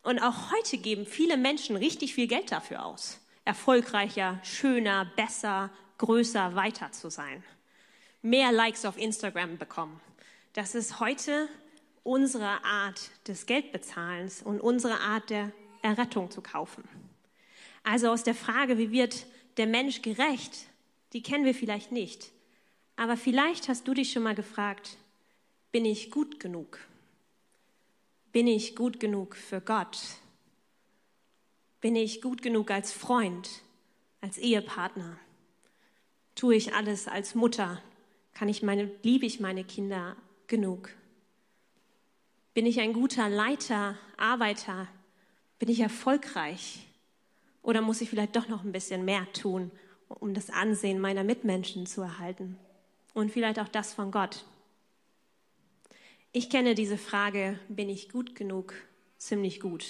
Und 0.02 0.20
auch 0.20 0.50
heute 0.54 0.78
geben 0.78 1.06
viele 1.06 1.36
Menschen 1.36 1.76
richtig 1.76 2.16
viel 2.16 2.28
Geld 2.28 2.54
dafür 2.54 2.86
aus, 2.86 3.20
erfolgreicher, 3.44 4.40
schöner, 4.42 5.12
besser, 5.18 5.72
größer, 5.98 6.56
weiter 6.56 6.94
zu 6.94 7.10
sein. 7.10 7.44
Mehr 8.22 8.54
Likes 8.54 8.86
auf 8.86 8.98
Instagram 8.98 9.58
bekommen. 9.58 10.00
Das 10.54 10.74
ist 10.74 11.02
heute 11.02 11.50
unsere 12.04 12.64
Art 12.64 13.10
des 13.28 13.46
Geldbezahlens 13.46 14.42
und 14.42 14.62
unsere 14.62 15.02
Art 15.02 15.30
der 15.30 15.52
Errettung 15.82 16.32
zu 16.32 16.40
kaufen. 16.40 16.88
Also 17.84 18.10
aus 18.10 18.24
der 18.24 18.36
Frage, 18.36 18.78
wie 18.78 18.92
wird 18.92 19.26
der 19.58 19.68
Mensch 19.68 20.02
gerecht, 20.02 20.68
die 21.12 21.22
kennen 21.22 21.44
wir 21.44 21.54
vielleicht 21.54 21.92
nicht. 21.92 22.32
Aber 22.96 23.18
vielleicht 23.18 23.68
hast 23.68 23.86
du 23.86 23.94
dich 23.94 24.14
schon 24.14 24.24
mal 24.24 24.34
gefragt, 24.34 24.96
bin 25.76 25.84
ich 25.84 26.10
gut 26.10 26.40
genug? 26.40 26.80
Bin 28.32 28.48
ich 28.48 28.78
gut 28.78 28.98
genug 28.98 29.36
für 29.36 29.60
Gott? 29.60 30.00
Bin 31.82 31.98
ich 31.98 32.22
gut 32.22 32.42
genug 32.42 32.72
als 32.72 32.94
Freund, 32.94 33.50
als 34.22 34.38
Ehepartner? 34.38 35.20
Tue 36.34 36.56
ich 36.56 36.74
alles 36.74 37.10
als 37.10 37.36
Mutter? 37.36 37.82
Kann 38.34 38.48
ich 38.48 38.64
meine, 38.64 38.90
liebe 39.04 39.26
ich 39.26 39.42
meine 39.42 39.66
Kinder 39.66 40.16
genug? 40.48 40.92
Bin 42.54 42.66
ich 42.66 42.80
ein 42.80 42.94
guter 42.94 43.28
Leiter, 43.28 43.98
Arbeiter? 44.16 44.88
Bin 45.60 45.68
ich 45.68 45.82
erfolgreich? 45.82 46.88
Oder 47.64 47.82
muss 47.82 48.00
ich 48.00 48.10
vielleicht 48.10 48.38
doch 48.38 48.48
noch 48.48 48.64
ein 48.64 48.72
bisschen 48.72 49.04
mehr 49.04 49.30
tun, 49.34 49.72
um 50.08 50.34
das 50.34 50.50
Ansehen 50.50 51.02
meiner 51.02 51.26
Mitmenschen 51.26 51.86
zu 51.86 52.02
erhalten? 52.02 52.58
Und 53.14 53.30
vielleicht 53.30 53.60
auch 53.60 53.68
das 53.68 53.94
von 53.94 54.10
Gott. 54.12 54.46
Ich 56.38 56.50
kenne 56.50 56.76
diese 56.76 56.98
Frage, 56.98 57.58
bin 57.70 57.88
ich 57.88 58.10
gut 58.10 58.36
genug, 58.36 58.74
ziemlich 59.18 59.62
gut. 59.62 59.86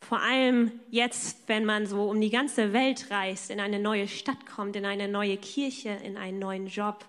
Vor 0.00 0.20
allem 0.20 0.72
jetzt, 0.90 1.48
wenn 1.48 1.64
man 1.64 1.86
so 1.86 2.10
um 2.10 2.20
die 2.20 2.30
ganze 2.30 2.72
Welt 2.72 3.08
reist, 3.12 3.52
in 3.52 3.60
eine 3.60 3.78
neue 3.78 4.08
Stadt 4.08 4.44
kommt, 4.44 4.74
in 4.74 4.84
eine 4.84 5.06
neue 5.06 5.36
Kirche, 5.36 5.90
in 5.90 6.16
einen 6.16 6.40
neuen 6.40 6.66
Job. 6.66 7.04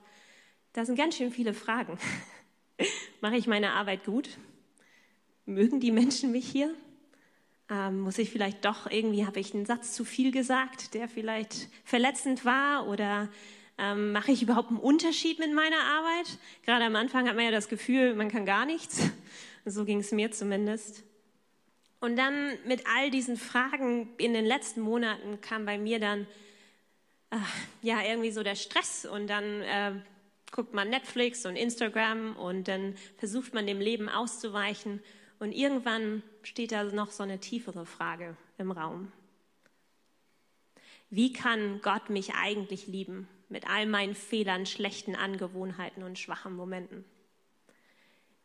Da 0.73 0.85
sind 0.85 0.97
ganz 0.97 1.17
schön 1.17 1.31
viele 1.31 1.55
Fragen. 1.55 1.97
Mache 3.21 3.37
ich 3.37 3.47
meine 3.47 3.71
Arbeit 3.71 4.05
gut? 4.05 4.29
Mögen 5.47 5.79
die 5.79 5.91
Menschen 5.91 6.31
mich 6.31 6.47
hier? 6.47 6.75
Ähm, 7.71 8.01
muss 8.01 8.19
ich 8.19 8.29
vielleicht 8.29 8.65
doch 8.65 8.85
irgendwie, 8.85 9.25
habe 9.25 9.39
ich 9.39 9.55
einen 9.55 9.65
Satz 9.65 9.93
zu 9.93 10.05
viel 10.05 10.31
gesagt, 10.31 10.93
der 10.93 11.09
vielleicht 11.09 11.69
verletzend 11.85 12.45
war? 12.45 12.87
Oder 12.87 13.29
ähm, 13.79 14.11
mache 14.11 14.31
ich 14.31 14.43
überhaupt 14.43 14.69
einen 14.69 14.77
Unterschied 14.77 15.39
mit 15.39 15.53
meiner 15.53 15.79
Arbeit? 15.79 16.37
Gerade 16.65 16.85
am 16.85 16.95
Anfang 16.95 17.27
hat 17.27 17.35
man 17.35 17.45
ja 17.45 17.51
das 17.51 17.69
Gefühl, 17.69 18.13
man 18.15 18.29
kann 18.29 18.45
gar 18.45 18.65
nichts. 18.65 19.09
So 19.65 19.83
ging 19.83 19.99
es 19.99 20.11
mir 20.13 20.31
zumindest. 20.31 21.03
Und 21.99 22.15
dann 22.15 22.57
mit 22.65 22.87
all 22.87 23.11
diesen 23.11 23.35
Fragen 23.35 24.09
in 24.17 24.33
den 24.33 24.45
letzten 24.45 24.79
Monaten 24.79 25.41
kam 25.41 25.65
bei 25.65 25.77
mir 25.77 25.99
dann 25.99 26.25
äh, 27.29 27.35
ja 27.81 28.01
irgendwie 28.01 28.31
so 28.31 28.41
der 28.41 28.55
Stress 28.55 29.05
und 29.05 29.27
dann 29.27 29.61
äh, 29.61 29.91
guckt 30.51 30.73
man 30.73 30.89
Netflix 30.89 31.45
und 31.45 31.57
Instagram 31.57 32.37
und 32.37 32.67
dann 32.67 32.95
versucht 33.17 33.53
man 33.53 33.67
dem 33.67 33.81
Leben 33.81 34.09
auszuweichen 34.09 35.01
und 35.39 35.51
irgendwann 35.51 36.23
steht 36.41 36.71
da 36.71 36.83
noch 36.83 37.11
so 37.11 37.23
eine 37.23 37.39
tiefere 37.39 37.85
Frage 37.85 38.35
im 38.57 38.71
Raum. 38.71 39.11
Wie 41.09 41.33
kann 41.33 41.81
Gott 41.81 42.09
mich 42.09 42.33
eigentlich 42.35 42.87
lieben? 42.87 43.27
Mit 43.49 43.67
all 43.67 43.85
meinen 43.85 44.15
Fehlern, 44.15 44.65
schlechten 44.65 45.15
Angewohnheiten 45.15 46.03
und 46.03 46.17
schwachen 46.17 46.55
Momenten? 46.55 47.03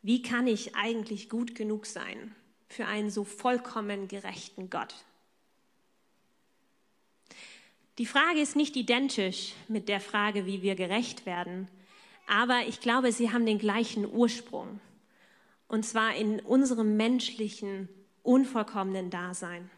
Wie 0.01 0.21
kann 0.21 0.47
ich 0.47 0.75
eigentlich 0.75 1.29
gut 1.29 1.55
genug 1.55 1.85
sein 1.85 2.35
für 2.67 2.85
einen 2.85 3.09
so 3.09 3.23
vollkommen 3.23 4.07
gerechten 4.07 4.69
Gott? 4.69 4.93
Die 7.97 8.05
Frage 8.05 8.41
ist 8.41 8.55
nicht 8.55 8.75
identisch 8.75 9.53
mit 9.67 9.87
der 9.87 10.01
Frage, 10.01 10.45
wie 10.45 10.61
wir 10.61 10.75
gerecht 10.75 11.25
werden, 11.25 11.69
aber 12.27 12.67
ich 12.67 12.81
glaube, 12.81 13.11
sie 13.11 13.31
haben 13.31 13.45
den 13.45 13.59
gleichen 13.59 14.05
Ursprung. 14.05 14.79
Und 15.67 15.85
zwar 15.85 16.15
in 16.15 16.39
unserem 16.39 16.97
menschlichen, 16.97 17.87
unvollkommenen 18.23 19.09
Dasein. 19.09 19.69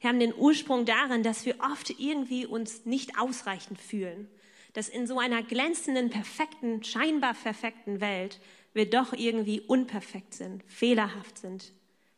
Wir 0.00 0.10
haben 0.10 0.20
den 0.20 0.34
Ursprung 0.34 0.84
darin, 0.84 1.22
dass 1.22 1.46
wir 1.46 1.56
oft 1.60 1.90
irgendwie 1.98 2.44
uns 2.44 2.84
nicht 2.84 3.18
ausreichend 3.18 3.80
fühlen, 3.80 4.28
dass 4.74 4.88
in 4.88 5.06
so 5.06 5.18
einer 5.18 5.42
glänzenden, 5.42 6.10
perfekten, 6.10 6.84
scheinbar 6.84 7.34
perfekten 7.34 8.00
Welt 8.00 8.40
wir 8.74 8.90
doch 8.90 9.12
irgendwie 9.12 9.60
unperfekt 9.60 10.34
sind, 10.34 10.62
fehlerhaft 10.66 11.38
sind, 11.38 11.72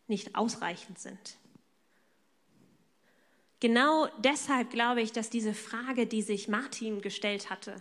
nicht 0.08 0.34
ausreichend 0.34 0.98
sind. 0.98 1.38
Genau 3.60 4.08
deshalb 4.18 4.70
glaube 4.70 5.02
ich, 5.02 5.12
dass 5.12 5.30
diese 5.30 5.54
Frage, 5.54 6.06
die 6.06 6.22
sich 6.22 6.48
Martin 6.48 7.00
gestellt 7.02 7.50
hatte, 7.50 7.76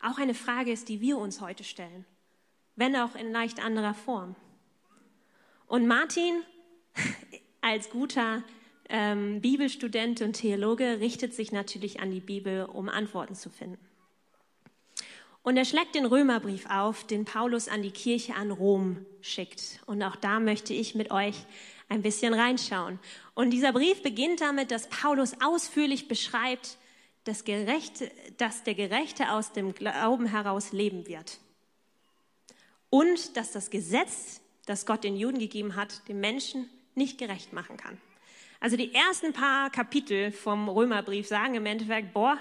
auch 0.00 0.18
eine 0.18 0.34
Frage 0.34 0.72
ist, 0.72 0.88
die 0.88 1.00
wir 1.00 1.18
uns 1.18 1.40
heute 1.40 1.64
stellen, 1.64 2.04
wenn 2.76 2.96
auch 2.96 3.14
in 3.16 3.32
leicht 3.32 3.64
anderer 3.64 3.94
Form. 3.94 4.36
Und 5.66 5.86
Martin, 5.86 6.42
als 7.60 7.90
guter 7.90 8.44
ähm, 8.88 9.40
Bibelstudent 9.40 10.20
und 10.20 10.34
Theologe, 10.34 11.00
richtet 11.00 11.34
sich 11.34 11.52
natürlich 11.52 12.00
an 12.00 12.10
die 12.10 12.20
Bibel, 12.20 12.64
um 12.66 12.88
Antworten 12.88 13.34
zu 13.34 13.50
finden. 13.50 13.78
Und 15.44 15.58
er 15.58 15.66
schlägt 15.66 15.94
den 15.94 16.06
Römerbrief 16.06 16.64
auf, 16.70 17.04
den 17.04 17.26
Paulus 17.26 17.68
an 17.68 17.82
die 17.82 17.90
Kirche 17.90 18.34
an 18.34 18.50
Rom 18.50 19.04
schickt. 19.20 19.78
Und 19.84 20.02
auch 20.02 20.16
da 20.16 20.40
möchte 20.40 20.72
ich 20.72 20.94
mit 20.94 21.10
euch 21.10 21.36
ein 21.90 22.00
bisschen 22.00 22.32
reinschauen. 22.32 22.98
Und 23.34 23.50
dieser 23.50 23.72
Brief 23.72 24.02
beginnt 24.02 24.40
damit, 24.40 24.70
dass 24.70 24.88
Paulus 24.88 25.34
ausführlich 25.42 26.08
beschreibt, 26.08 26.78
dass, 27.24 27.44
Gerechte, 27.44 28.10
dass 28.38 28.64
der 28.64 28.74
Gerechte 28.74 29.32
aus 29.32 29.52
dem 29.52 29.74
Glauben 29.74 30.24
heraus 30.24 30.72
leben 30.72 31.06
wird. 31.06 31.38
Und 32.88 33.36
dass 33.36 33.52
das 33.52 33.68
Gesetz, 33.68 34.40
das 34.64 34.86
Gott 34.86 35.04
den 35.04 35.14
Juden 35.14 35.38
gegeben 35.38 35.76
hat, 35.76 36.08
den 36.08 36.20
Menschen 36.20 36.70
nicht 36.94 37.18
gerecht 37.18 37.52
machen 37.52 37.76
kann. 37.76 38.00
Also 38.60 38.78
die 38.78 38.94
ersten 38.94 39.34
paar 39.34 39.68
Kapitel 39.68 40.32
vom 40.32 40.70
Römerbrief 40.70 41.28
sagen 41.28 41.54
im 41.54 41.66
Endeffekt, 41.66 42.14
boah, 42.14 42.38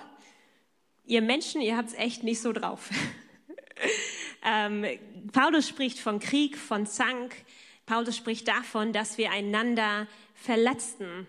ihr 1.06 1.22
Menschen, 1.22 1.62
ihr 1.62 1.78
habt 1.78 1.90
es 1.90 1.96
echt 1.96 2.24
nicht 2.24 2.42
so 2.42 2.54
drauf. 2.54 2.90
ähm, 4.46 4.86
Paulus 5.32 5.68
spricht 5.68 6.00
von 6.00 6.20
Krieg, 6.20 6.58
von 6.58 6.86
Zank. 6.86 7.36
Paulus 7.86 8.16
spricht 8.16 8.48
davon, 8.48 8.94
dass 8.94 9.18
wir 9.18 9.32
einander 9.32 10.08
verletzten 10.36 11.28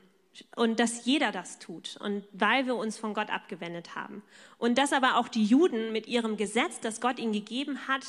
und 0.57 0.81
dass 0.81 1.05
jeder 1.05 1.33
das 1.33 1.59
tut 1.59 1.97
und 2.01 2.25
weil 2.33 2.67
wir 2.67 2.77
uns 2.77 2.99
von 2.99 3.15
Gott 3.15 3.31
abgewendet 3.31 3.95
haben. 3.95 4.23
Und 4.59 4.79
dass 4.79 4.93
aber 4.93 5.17
auch 5.17 5.29
die 5.29 5.45
Juden 5.45 5.93
mit 5.93 6.07
ihrem 6.07 6.37
Gesetz, 6.37 6.81
das 6.81 7.01
Gott 7.01 7.19
ihnen 7.19 7.33
gegeben 7.33 7.87
hat, 7.87 8.05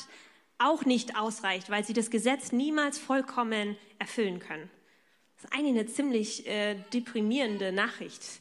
auch 0.58 0.84
nicht 0.84 1.16
ausreicht, 1.16 1.70
weil 1.70 1.84
sie 1.84 1.92
das 1.92 2.10
Gesetz 2.10 2.52
niemals 2.52 2.98
vollkommen 2.98 3.76
erfüllen 3.98 4.40
können. 4.40 4.70
Das 5.36 5.44
ist 5.44 5.52
eigentlich 5.52 5.78
eine 5.78 5.86
ziemlich 5.86 6.46
äh, 6.46 6.76
deprimierende 6.92 7.72
Nachricht. 7.72 8.40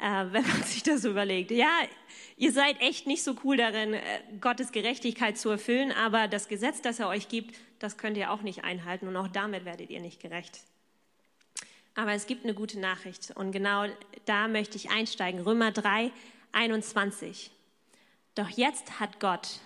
Äh, 0.00 0.32
wenn 0.32 0.46
man 0.46 0.62
sich 0.64 0.82
das 0.82 1.04
überlegt. 1.04 1.50
Ja, 1.50 1.80
ihr 2.36 2.52
seid 2.52 2.80
echt 2.80 3.06
nicht 3.06 3.22
so 3.22 3.36
cool 3.44 3.56
darin, 3.56 3.94
äh, 3.94 4.00
Gottes 4.40 4.72
Gerechtigkeit 4.72 5.38
zu 5.38 5.50
erfüllen, 5.50 5.92
aber 5.92 6.28
das 6.28 6.48
Gesetz, 6.48 6.80
das 6.80 7.00
er 7.00 7.08
euch 7.08 7.28
gibt, 7.28 7.56
das 7.78 7.96
könnt 7.96 8.16
ihr 8.16 8.30
auch 8.32 8.42
nicht 8.42 8.64
einhalten 8.64 9.08
und 9.08 9.16
auch 9.16 9.28
damit 9.28 9.64
werdet 9.64 9.90
ihr 9.90 10.00
nicht 10.00 10.20
gerecht. 10.20 10.60
Aber 11.94 12.12
es 12.12 12.26
gibt 12.26 12.44
eine 12.44 12.54
gute 12.54 12.78
Nachricht 12.78 13.32
und 13.34 13.52
genau 13.52 13.86
da 14.24 14.48
möchte 14.48 14.76
ich 14.76 14.90
einsteigen. 14.90 15.40
Römer 15.40 15.72
3, 15.72 16.12
21. 16.52 17.50
Doch 18.34 18.48
jetzt 18.48 19.00
hat 19.00 19.20
Gott, 19.20 19.58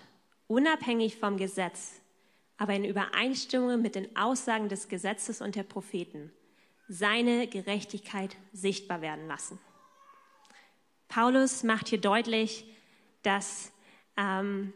unabhängig 0.49 1.17
vom 1.17 1.37
Gesetz, 1.37 2.01
aber 2.57 2.75
in 2.75 2.85
Übereinstimmung 2.85 3.81
mit 3.83 3.95
den 3.95 4.17
Aussagen 4.17 4.69
des 4.69 4.89
Gesetzes 4.89 5.41
und 5.41 5.55
der 5.55 5.65
Propheten, 5.65 6.33
seine 6.89 7.47
Gerechtigkeit 7.47 8.37
sichtbar 8.53 9.01
werden 9.01 9.27
lassen. 9.27 9.59
Paulus 11.09 11.63
macht 11.63 11.89
hier 11.89 12.01
deutlich, 12.01 12.65
dass 13.23 13.73
ähm, 14.17 14.73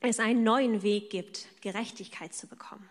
es 0.00 0.18
einen 0.18 0.42
neuen 0.42 0.82
Weg 0.82 1.10
gibt, 1.10 1.46
Gerechtigkeit 1.60 2.34
zu 2.34 2.46
bekommen. 2.46 2.88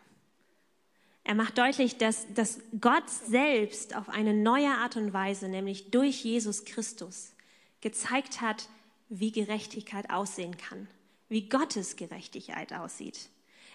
Er 1.24 1.36
macht 1.36 1.58
deutlich, 1.58 1.98
dass, 1.98 2.26
dass 2.34 2.60
Gott 2.80 3.10
selbst 3.10 3.96
auf 3.96 4.10
eine 4.10 4.34
neue 4.34 4.70
Art 4.70 4.96
und 4.96 5.14
Weise, 5.14 5.48
nämlich 5.48 5.92
durch 5.92 6.24
Jesus 6.24 6.66
Christus, 6.66 7.34
gezeigt 7.82 8.42
hat, 8.42 8.68
wie 9.10 9.32
Gerechtigkeit 9.32 10.10
aussehen 10.10 10.58
kann, 10.58 10.88
wie 11.28 11.48
Gottes 11.48 11.96
Gerechtigkeit 11.96 12.74
aussieht. 12.74 13.30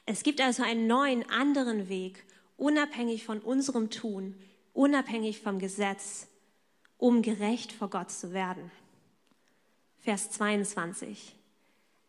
Es 0.07 0.23
gibt 0.23 0.41
also 0.41 0.63
einen 0.63 0.87
neuen, 0.87 1.29
anderen 1.31 1.89
Weg, 1.89 2.25
unabhängig 2.57 3.25
von 3.25 3.41
unserem 3.41 3.91
Tun, 3.91 4.35
unabhängig 4.73 5.41
vom 5.41 5.59
Gesetz, 5.59 6.27
um 6.99 7.23
gerecht 7.23 7.73
vor 7.73 7.91
Gott 7.91 8.11
zu 8.11 8.33
werden. 8.33 8.71
Vers 10.05 10.31
22. 10.33 11.35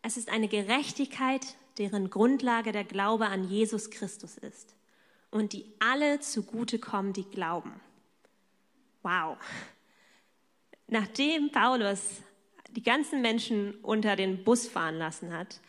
Es 0.02 0.18
ist 0.18 0.28
eine 0.28 0.48
Gerechtigkeit, 0.48 1.56
deren 1.78 2.10
Grundlage 2.10 2.70
der 2.70 2.84
Glaube 2.84 3.28
an 3.28 3.48
Jesus 3.48 3.88
Christus 3.88 4.36
ist 4.36 4.74
und 5.30 5.54
die 5.54 5.64
alle 5.78 6.20
zugutekommen, 6.20 7.14
die 7.14 7.24
glauben. 7.24 7.80
Wow. 9.02 9.38
Nachdem 10.88 11.50
Paulus 11.50 12.20
die 12.72 12.82
ganzen 12.82 13.22
Menschen 13.22 13.74
unter 13.76 14.14
den 14.14 14.44
Bus 14.44 14.68
fahren 14.68 14.98
lassen 14.98 15.32
hat, 15.32 15.62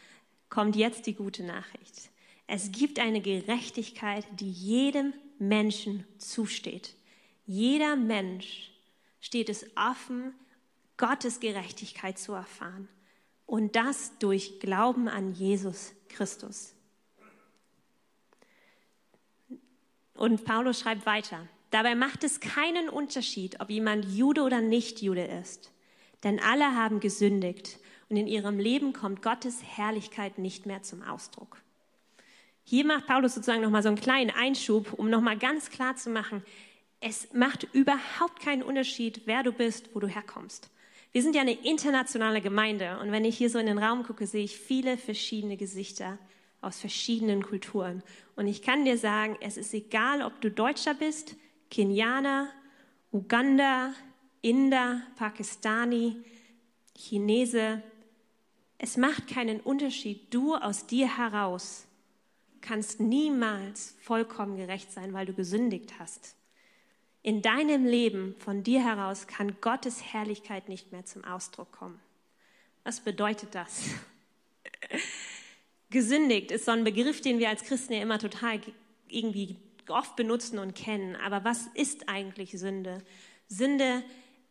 kommt 0.50 0.75
jetzt 0.75 1.07
die 1.07 1.13
gute 1.13 1.43
Nachricht. 1.43 2.10
Es 2.46 2.74
gibt 2.74 3.00
eine 3.00 3.22
Gerechtigkeit, 3.22 4.25
die 4.38 4.51
jedem 4.51 5.13
Menschen 5.39 6.05
zusteht. 6.17 6.93
Jeder 7.46 7.96
Mensch 7.96 8.74
steht 9.22 9.48
es 9.48 9.65
offen, 9.77 10.34
Gottes 10.98 11.39
Gerechtigkeit 11.39 12.18
zu 12.20 12.34
erfahren. 12.34 12.88
Und 13.46 13.75
das 13.75 14.18
durch 14.20 14.60
Glauben 14.60 15.08
an 15.08 15.34
Jesus 15.34 15.94
Christus. 16.10 16.74
Und 20.13 20.44
Paulus 20.44 20.80
schreibt 20.80 21.06
weiter. 21.06 21.48
Dabei 21.70 21.96
macht 21.96 22.24
es 22.24 22.39
keinen 22.39 22.89
Unterschied, 22.89 23.60
ob 23.62 23.70
jemand 23.70 24.06
Jude 24.06 24.42
oder 24.42 24.62
nicht 24.62 25.01
Jude 25.01 25.25
ist. 25.25 25.72
Denn 26.24 26.39
alle 26.39 26.75
haben 26.75 27.00
gesündigt 27.00 27.80
und 28.10 28.18
in 28.18 28.27
ihrem 28.27 28.60
Leben 28.60 28.94
kommt 28.94 29.22
Gottes 29.22 29.62
Herrlichkeit 29.63 30.38
nicht 30.38 30.66
mehr 30.66 30.82
zum 30.82 31.04
Ausdruck. 31.04 31.62
Hier 32.63 32.86
macht 32.86 33.08
Paulus 33.08 33.36
sozusagen 33.36 33.62
nochmal 33.62 33.84
so 33.84 33.89
einen 33.89 34.00
kleinen 34.00 34.32
Einschub, 34.32 34.94
um 34.94 35.10
nochmal 35.10 35.38
ganz 35.38 35.70
klar 35.70 35.96
zu 35.96 36.10
machen, 36.10 36.44
es 37.00 37.32
macht 37.32 37.63
überhaupt 37.74 38.42
keinen 38.42 38.63
Unterschied, 38.63 39.22
wer 39.25 39.44
du 39.44 39.51
bist, 39.51 39.94
wo 39.94 40.00
du 40.00 40.08
herkommst. 40.08 40.70
Wir 41.12 41.24
sind 41.24 41.36
ja 41.36 41.42
eine 41.42 41.54
internationale 41.54 42.42
Gemeinde 42.42 43.00
und 43.00 43.12
wenn 43.12 43.26
ich 43.26 43.38
hier 43.38 43.50
so 43.50 43.60
in 43.60 43.66
den 43.66 43.78
Raum 43.78 44.04
gucke, 44.04 44.28
sehe 44.28 44.44
ich 44.44 44.58
viele 44.58 44.98
verschiedene 44.98 45.58
Gesichter 45.58 46.18
aus 46.62 46.80
verschiedenen 46.80 47.44
Kulturen. 47.44 48.04
Und 48.36 48.48
ich 48.48 48.62
kann 48.62 48.86
dir 48.86 48.98
sagen, 48.98 49.38
es 49.42 49.58
ist 49.58 49.74
egal, 49.74 50.22
ob 50.22 50.42
du 50.42 50.52
Deutscher 50.52 50.94
bist, 50.94 51.36
Kenianer, 51.70 52.50
Uganda, 53.12 53.94
Inder, 54.42 55.02
Pakistani, 55.16 56.18
Chinese. 56.96 57.81
Es 58.77 58.98
macht 58.98 59.27
keinen 59.27 59.60
Unterschied. 59.60 60.34
Du 60.34 60.55
aus 60.55 60.88
dir 60.88 61.18
heraus 61.18 61.88
kannst 62.62 63.00
niemals 63.00 63.96
vollkommen 64.01 64.58
gerecht 64.58 64.92
sein, 64.92 65.14
weil 65.14 65.25
du 65.25 65.34
gesündigt 65.34 66.00
hast. 66.00 66.37
In 67.24 67.42
deinem 67.42 67.86
Leben 67.86 68.36
von 68.40 68.64
dir 68.64 68.84
heraus 68.84 69.27
kann 69.27 69.60
Gottes 69.60 70.01
Herrlichkeit 70.01 70.70
nicht 70.70 70.92
mehr 70.92 71.06
zum 71.06 71.24
Ausdruck 71.24 71.72
kommen. 71.72 72.00
Was 72.84 73.01
bedeutet 73.01 73.53
das? 73.53 73.86
Gesündigt 75.90 76.51
ist 76.51 76.66
so 76.66 76.72
ein 76.72 76.84
Begriff, 76.84 77.22
den 77.22 77.40
wir 77.40 77.50
als 77.50 77.64
Christen 77.64 77.94
ja 77.94 78.01
immer 78.01 78.20
total 78.20 78.62
irgendwie 79.08 79.58
oft 79.90 80.16
benutzen 80.16 80.60
und 80.60 80.75
kennen. 80.75 81.16
Aber 81.16 81.44
was 81.44 81.68
ist 81.74 82.10
eigentlich 82.10 82.51
Sünde? 82.51 83.03
Sünde 83.48 84.03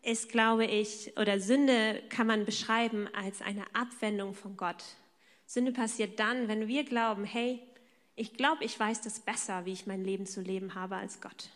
ist, 0.03 0.31
glaube 0.31 0.67
ich, 0.67 1.13
oder 1.19 1.41
Sünde 1.41 2.03
kann 2.09 2.27
man 2.27 2.45
beschreiben 2.45 3.09
als 3.15 3.43
eine 3.43 3.65
Abwendung 3.75 4.35
von 4.35 4.57
Gott. 4.57 4.83
Sünde 5.47 5.73
passiert 5.73 6.19
dann, 6.19 6.49
wenn 6.49 6.69
wir 6.69 6.85
glauben, 6.85 7.25
hey, 7.25 7.61
ich 8.15 8.35
glaube, 8.35 8.65
ich 8.65 8.79
weiß 8.79 9.03
das 9.03 9.21
besser, 9.21 9.67
wie 9.67 9.73
ich 9.73 9.87
mein 9.87 10.05
Leben 10.05 10.27
zu 10.27 10.41
leben 10.41 10.75
habe 10.75 10.97
als 10.97 11.21
Gott. 11.21 11.51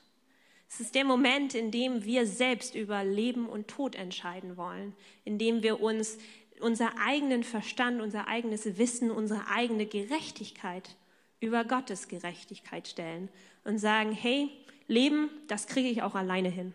Es 0.73 0.79
ist 0.79 0.95
der 0.95 1.05
Moment, 1.05 1.55
in 1.55 1.73
dem 1.73 2.05
wir 2.05 2.27
selbst 2.27 2.77
über 2.77 3.03
Leben 3.03 3.49
und 3.49 3.67
Tod 3.67 3.97
entscheiden 3.97 4.57
wollen, 4.57 4.95
in 5.25 5.37
dem 5.37 5.65
wir 5.65 5.81
uns 5.81 6.17
unser 6.61 6.93
eigenen 7.05 7.43
Verstand, 7.43 8.01
unser 8.01 8.29
eigenes 8.29 8.79
Wissen, 8.79 9.11
unsere 9.11 9.49
eigene 9.49 9.87
Gerechtigkeit 9.87 10.95
über 11.41 11.65
Gottes 11.65 12.07
Gerechtigkeit 12.07 12.87
stellen 12.87 13.29
und 13.65 13.79
sagen, 13.79 14.13
hey, 14.13 14.49
Leben, 14.87 15.29
das 15.49 15.67
kriege 15.67 15.89
ich 15.89 16.03
auch 16.03 16.15
alleine 16.15 16.51
hin. 16.51 16.73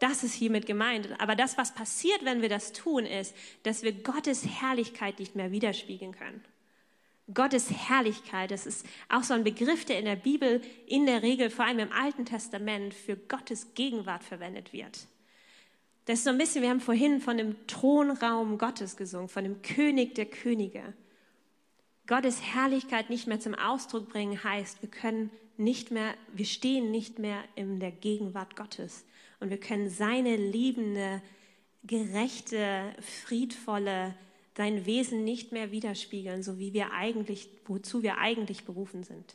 Das 0.00 0.24
ist 0.24 0.34
hiermit 0.34 0.66
gemeint. 0.66 1.08
Aber 1.20 1.36
das, 1.36 1.56
was 1.56 1.74
passiert, 1.74 2.24
wenn 2.24 2.42
wir 2.42 2.48
das 2.48 2.72
tun, 2.72 3.06
ist, 3.06 3.34
dass 3.62 3.84
wir 3.84 3.92
Gottes 3.92 4.46
Herrlichkeit 4.46 5.20
nicht 5.20 5.36
mehr 5.36 5.52
widerspiegeln 5.52 6.12
können. 6.12 6.44
Gottes 7.32 7.70
Herrlichkeit, 7.70 8.50
das 8.50 8.66
ist 8.66 8.86
auch 9.08 9.22
so 9.22 9.32
ein 9.32 9.44
Begriff, 9.44 9.86
der 9.86 9.98
in 9.98 10.04
der 10.04 10.16
Bibel 10.16 10.60
in 10.86 11.06
der 11.06 11.22
Regel, 11.22 11.48
vor 11.48 11.64
allem 11.64 11.78
im 11.78 11.92
Alten 11.92 12.26
Testament, 12.26 12.92
für 12.92 13.16
Gottes 13.16 13.74
Gegenwart 13.74 14.22
verwendet 14.22 14.72
wird. 14.74 15.06
Das 16.04 16.18
ist 16.18 16.24
so 16.24 16.30
ein 16.30 16.38
bisschen, 16.38 16.60
wir 16.60 16.68
haben 16.68 16.80
vorhin 16.80 17.20
von 17.20 17.38
dem 17.38 17.66
Thronraum 17.66 18.58
Gottes 18.58 18.96
gesungen, 18.96 19.28
von 19.28 19.44
dem 19.44 19.62
König 19.62 20.14
der 20.14 20.26
Könige. 20.26 20.92
Gottes 22.06 22.42
Herrlichkeit 22.42 23.08
nicht 23.08 23.26
mehr 23.26 23.40
zum 23.40 23.54
Ausdruck 23.54 24.10
bringen 24.10 24.44
heißt, 24.44 24.82
wir 24.82 24.90
können 24.90 25.30
nicht 25.56 25.90
mehr, 25.90 26.14
wir 26.34 26.44
stehen 26.44 26.90
nicht 26.90 27.18
mehr 27.18 27.42
in 27.54 27.80
der 27.80 27.92
Gegenwart 27.92 28.56
Gottes 28.56 29.06
und 29.40 29.48
wir 29.48 29.58
können 29.58 29.88
seine 29.88 30.36
liebende, 30.36 31.22
gerechte, 31.84 32.94
friedvolle, 33.00 34.14
sein 34.56 34.86
Wesen 34.86 35.24
nicht 35.24 35.52
mehr 35.52 35.70
widerspiegeln, 35.70 36.42
so 36.42 36.58
wie 36.58 36.72
wir 36.72 36.92
eigentlich, 36.92 37.48
wozu 37.66 38.02
wir 38.02 38.18
eigentlich 38.18 38.64
berufen 38.64 39.02
sind. 39.02 39.34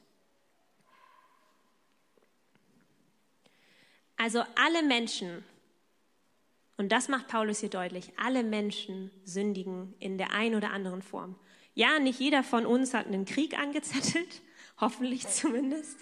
Also 4.17 4.43
alle 4.55 4.83
Menschen 4.83 5.43
und 6.79 6.93
das 6.93 7.09
macht 7.09 7.27
Paulus 7.27 7.59
hier 7.59 7.69
deutlich. 7.69 8.13
Alle 8.15 8.41
Menschen 8.41 9.11
sündigen 9.25 9.93
in 9.99 10.17
der 10.17 10.31
einen 10.31 10.55
oder 10.55 10.71
anderen 10.71 11.01
Form. 11.01 11.35
Ja, 11.73 11.99
nicht 11.99 12.21
jeder 12.21 12.41
von 12.41 12.65
uns 12.65 12.93
hat 12.93 13.05
einen 13.05 13.25
Krieg 13.25 13.59
angezettelt, 13.59 14.41
hoffentlich 14.79 15.27
zumindest. 15.27 15.97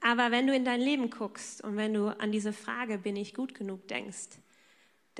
Aber 0.00 0.30
wenn 0.30 0.46
du 0.46 0.54
in 0.54 0.64
dein 0.64 0.80
Leben 0.80 1.10
guckst 1.10 1.64
und 1.64 1.76
wenn 1.76 1.94
du 1.94 2.16
an 2.16 2.30
diese 2.30 2.52
Frage, 2.52 2.96
bin 2.98 3.16
ich 3.16 3.34
gut 3.34 3.56
genug, 3.56 3.88
denkst, 3.88 4.38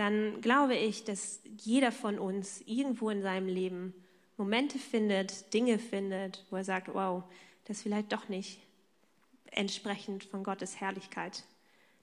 dann 0.00 0.40
glaube 0.40 0.74
ich, 0.74 1.04
dass 1.04 1.40
jeder 1.58 1.92
von 1.92 2.18
uns 2.18 2.62
irgendwo 2.66 3.10
in 3.10 3.22
seinem 3.22 3.48
Leben 3.48 3.94
Momente 4.36 4.78
findet, 4.78 5.52
Dinge 5.54 5.78
findet, 5.78 6.44
wo 6.50 6.56
er 6.56 6.64
sagt, 6.64 6.92
wow, 6.92 7.22
das 7.66 7.78
ist 7.78 7.82
vielleicht 7.84 8.12
doch 8.12 8.28
nicht 8.28 8.58
entsprechend 9.52 10.24
von 10.24 10.42
Gottes 10.42 10.80
Herrlichkeit 10.80 11.44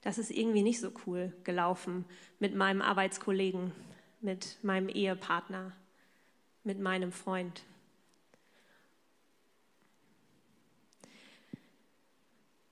das 0.07 0.17
ist 0.17 0.31
irgendwie 0.31 0.63
nicht 0.63 0.79
so 0.79 0.91
cool 1.05 1.33
gelaufen 1.43 2.05
mit 2.39 2.55
meinem 2.55 2.81
Arbeitskollegen, 2.81 3.73
mit 4.21 4.57
meinem 4.63 4.89
Ehepartner, 4.89 5.73
mit 6.63 6.79
meinem 6.79 7.11
Freund. 7.11 7.63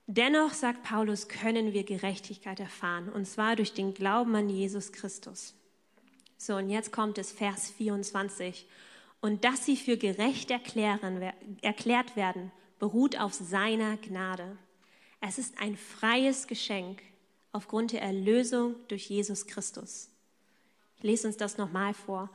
Dennoch, 0.06 0.52
sagt 0.52 0.84
Paulus, 0.84 1.28
können 1.28 1.72
wir 1.72 1.82
Gerechtigkeit 1.82 2.60
erfahren, 2.60 3.08
und 3.08 3.26
zwar 3.26 3.56
durch 3.56 3.72
den 3.72 3.92
Glauben 3.92 4.36
an 4.36 4.48
Jesus 4.48 4.92
Christus. 4.92 5.54
So, 6.38 6.56
und 6.56 6.70
jetzt 6.70 6.92
kommt 6.92 7.18
es, 7.18 7.32
Vers 7.32 7.70
24. 7.72 8.66
Und 9.20 9.44
dass 9.44 9.64
sie 9.64 9.76
für 9.76 9.96
gerecht 9.96 10.50
erklären, 10.50 11.32
erklärt 11.62 12.14
werden, 12.14 12.52
beruht 12.78 13.18
auf 13.18 13.32
seiner 13.34 13.96
Gnade. 13.96 14.56
Es 15.20 15.38
ist 15.38 15.58
ein 15.58 15.76
freies 15.76 16.46
Geschenk, 16.46 17.02
aufgrund 17.50 17.92
der 17.92 18.02
Erlösung 18.02 18.76
durch 18.86 19.08
Jesus 19.08 19.46
Christus. 19.46 20.10
Ich 20.98 21.02
lese 21.02 21.26
uns 21.26 21.36
das 21.36 21.58
nochmal 21.58 21.94
vor. 21.94 22.30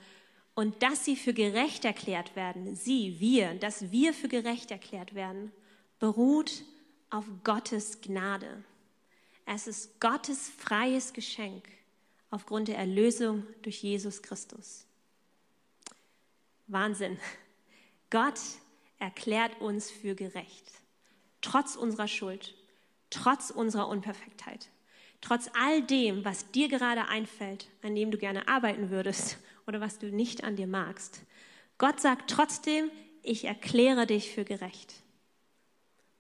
Und 0.56 0.84
dass 0.84 1.06
sie 1.06 1.16
für 1.16 1.34
gerecht 1.34 1.86
erklärt 1.86 2.36
werden, 2.36 2.76
sie, 2.76 3.20
wir, 3.20 3.54
dass 3.54 3.92
wir 3.92 4.14
für 4.14 4.28
gerecht 4.28 4.72
erklärt 4.72 5.16
werden, 5.16 5.54
beruht 6.00 6.64
auf 7.12 7.26
Gottes 7.44 8.02
Gnade. 8.02 8.64
Es 9.46 9.68
ist 9.68 10.00
Gottes 10.00 10.50
freies 10.50 11.14
Geschenk 11.14 11.68
aufgrund 12.32 12.70
der 12.70 12.78
Erlösung 12.78 13.46
durch 13.62 13.84
Jesus 13.84 14.22
Christus. 14.22 14.86
Wahnsinn. 16.68 17.20
Gott 18.10 18.40
erklärt 18.98 19.60
uns 19.60 19.92
für 19.92 20.16
gerecht, 20.16 20.72
trotz 21.42 21.76
unserer 21.76 22.08
Schuld, 22.08 22.56
trotz 23.10 23.50
unserer 23.50 23.90
Unperfektheit, 23.90 24.70
trotz 25.20 25.50
all 25.60 25.82
dem, 25.82 26.24
was 26.24 26.50
dir 26.52 26.70
gerade 26.70 27.08
einfällt, 27.08 27.68
an 27.82 27.96
dem 27.96 28.12
du 28.12 28.18
gerne 28.18 28.48
arbeiten 28.48 28.90
würdest 28.90 29.38
oder 29.68 29.82
was 29.82 30.00
du 30.00 30.08
nicht 30.08 30.44
an 30.44 30.56
dir 30.56 30.68
magst. 30.68 31.22
Gott 31.78 32.00
sagt 32.00 32.30
trotzdem, 32.30 32.90
ich 33.22 33.46
erkläre 33.46 34.08
dich 34.08 34.32
für 34.32 34.46
gerecht. 34.46 34.96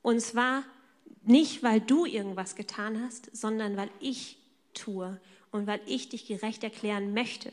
Und 0.01 0.19
zwar 0.21 0.63
nicht, 1.23 1.63
weil 1.63 1.81
du 1.81 2.05
irgendwas 2.05 2.55
getan 2.55 3.01
hast, 3.03 3.35
sondern 3.35 3.77
weil 3.77 3.89
ich 3.99 4.37
tue 4.73 5.19
und 5.51 5.67
weil 5.67 5.81
ich 5.85 6.09
dich 6.09 6.25
gerecht 6.25 6.63
erklären 6.63 7.13
möchte. 7.13 7.51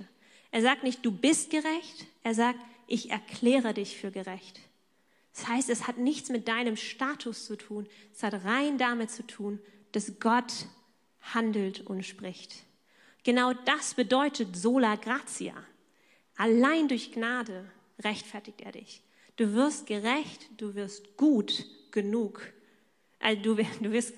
Er 0.50 0.62
sagt 0.62 0.83
nicht, 0.83 1.04
du 1.04 1.12
bist 1.12 1.50
gerecht, 1.50 2.07
er 2.22 2.35
sagt, 2.35 2.59
ich 2.87 3.11
erkläre 3.11 3.74
dich 3.74 3.96
für 3.98 4.11
gerecht. 4.11 4.61
Das 5.35 5.46
heißt, 5.46 5.68
es 5.68 5.87
hat 5.87 5.98
nichts 5.98 6.31
mit 6.31 6.48
deinem 6.48 6.76
Status 6.76 7.46
zu 7.46 7.57
tun, 7.57 7.87
es 8.14 8.22
hat 8.22 8.44
rein 8.44 8.78
damit 8.78 9.11
zu 9.11 9.26
tun, 9.26 9.61
dass 9.92 10.18
Gott 10.18 10.66
handelt 11.20 11.87
und 11.87 12.04
spricht. 12.04 12.64
Genau 13.24 13.52
das 13.52 13.94
bedeutet 13.94 14.57
sola 14.57 14.96
gratia. 14.96 15.54
Allein 16.37 16.88
durch 16.88 17.12
Gnade 17.12 17.70
rechtfertigt 18.00 18.62
er 18.62 18.72
dich. 18.72 19.02
Du 19.37 19.52
wirst 19.54 19.87
gerecht, 19.87 20.48
du 20.57 20.74
wirst 20.74 21.16
gut 21.16 21.66
genug. 21.90 22.52
Also 23.20 23.42
du, 23.42 23.54
du, 23.54 23.92
wirst, 23.92 24.14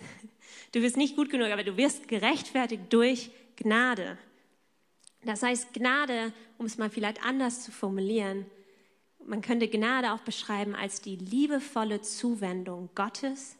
du 0.72 0.82
wirst 0.82 0.96
nicht 0.96 1.16
gut 1.16 1.30
genug, 1.30 1.48
aber 1.48 1.64
du 1.64 1.76
wirst 1.76 2.08
gerechtfertigt 2.08 2.84
durch 2.90 3.30
Gnade. 3.56 4.18
Das 5.24 5.42
heißt, 5.42 5.72
Gnade, 5.74 6.32
um 6.58 6.66
es 6.66 6.78
mal 6.78 6.90
vielleicht 6.90 7.24
anders 7.24 7.62
zu 7.62 7.72
formulieren, 7.72 8.46
man 9.24 9.42
könnte 9.42 9.68
Gnade 9.68 10.12
auch 10.12 10.20
beschreiben 10.20 10.74
als 10.74 11.02
die 11.02 11.16
liebevolle 11.16 12.00
Zuwendung 12.00 12.88
Gottes, 12.94 13.56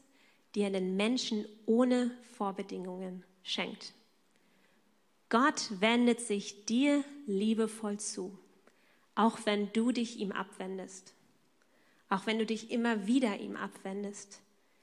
die 0.55 0.63
er 0.63 0.71
den 0.71 0.97
Menschen 0.97 1.45
ohne 1.67 2.11
Vorbedingungen 2.37 3.25
schenkt. 3.43 3.93
Gott 5.29 5.71
wendet 5.81 6.21
sich 6.21 6.65
dir 6.67 7.05
liebevoll 7.27 8.01
zu, 8.01 8.37
auch 9.15 9.39
wenn 9.45 9.73
du 9.73 9.93
dich 9.93 10.19
ihm 10.19 10.33
abwendest, 10.33 11.15
auch 12.09 12.27
wenn 12.27 12.39
du 12.39 12.47
dich 12.47 12.73
immer 12.73 13.07
wieder 13.07 13.39
ihm 13.39 13.57
abwendest, 13.57 14.41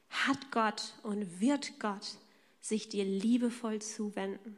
hat 0.09 0.51
Gott 0.51 0.93
und 1.03 1.39
wird 1.39 1.79
Gott 1.79 2.17
sich 2.61 2.89
dir 2.89 3.05
liebevoll 3.05 3.81
zuwenden. 3.81 4.57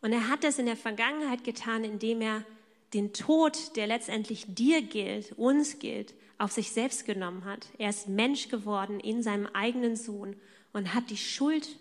Und 0.00 0.12
er 0.12 0.28
hat 0.28 0.44
das 0.44 0.58
in 0.58 0.66
der 0.66 0.76
Vergangenheit 0.76 1.44
getan, 1.44 1.84
indem 1.84 2.20
er 2.20 2.44
den 2.92 3.12
Tod, 3.12 3.76
der 3.76 3.86
letztendlich 3.86 4.46
dir 4.48 4.82
gilt, 4.82 5.32
uns 5.32 5.78
gilt, 5.78 6.14
auf 6.38 6.52
sich 6.52 6.70
selbst 6.70 7.04
genommen 7.04 7.44
hat. 7.44 7.66
Er 7.78 7.90
ist 7.90 8.08
Mensch 8.08 8.48
geworden 8.48 9.00
in 9.00 9.22
seinem 9.22 9.46
eigenen 9.46 9.96
Sohn 9.96 10.36
und 10.72 10.94
hat 10.94 11.10
die 11.10 11.16
Schuld, 11.16 11.78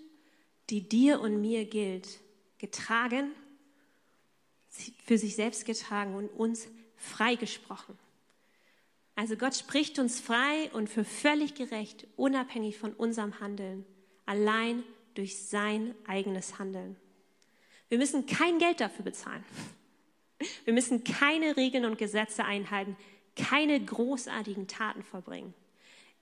die 0.69 0.87
dir 0.87 1.19
und 1.19 1.41
mir 1.41 1.65
gilt, 1.65 2.19
getragen, 2.57 3.31
für 5.05 5.17
sich 5.17 5.35
selbst 5.35 5.65
getragen 5.65 6.15
und 6.15 6.29
uns 6.29 6.67
freigesprochen. 6.95 7.97
Also 9.15 9.35
Gott 9.35 9.55
spricht 9.55 9.99
uns 9.99 10.19
frei 10.19 10.71
und 10.73 10.89
für 10.89 11.05
völlig 11.05 11.53
gerecht, 11.53 12.07
unabhängig 12.15 12.77
von 12.77 12.93
unserem 12.93 13.39
Handeln, 13.39 13.85
allein 14.25 14.83
durch 15.13 15.37
sein 15.37 15.93
eigenes 16.07 16.57
Handeln. 16.57 16.95
Wir 17.89 17.99
müssen 17.99 18.25
kein 18.25 18.57
Geld 18.57 18.79
dafür 18.79 19.05
bezahlen. 19.05 19.43
Wir 20.65 20.73
müssen 20.73 21.03
keine 21.03 21.55
Regeln 21.55 21.85
und 21.85 21.97
Gesetze 21.97 22.43
einhalten, 22.43 22.97
keine 23.35 23.79
großartigen 23.79 24.67
Taten 24.67 25.03
vollbringen. 25.03 25.53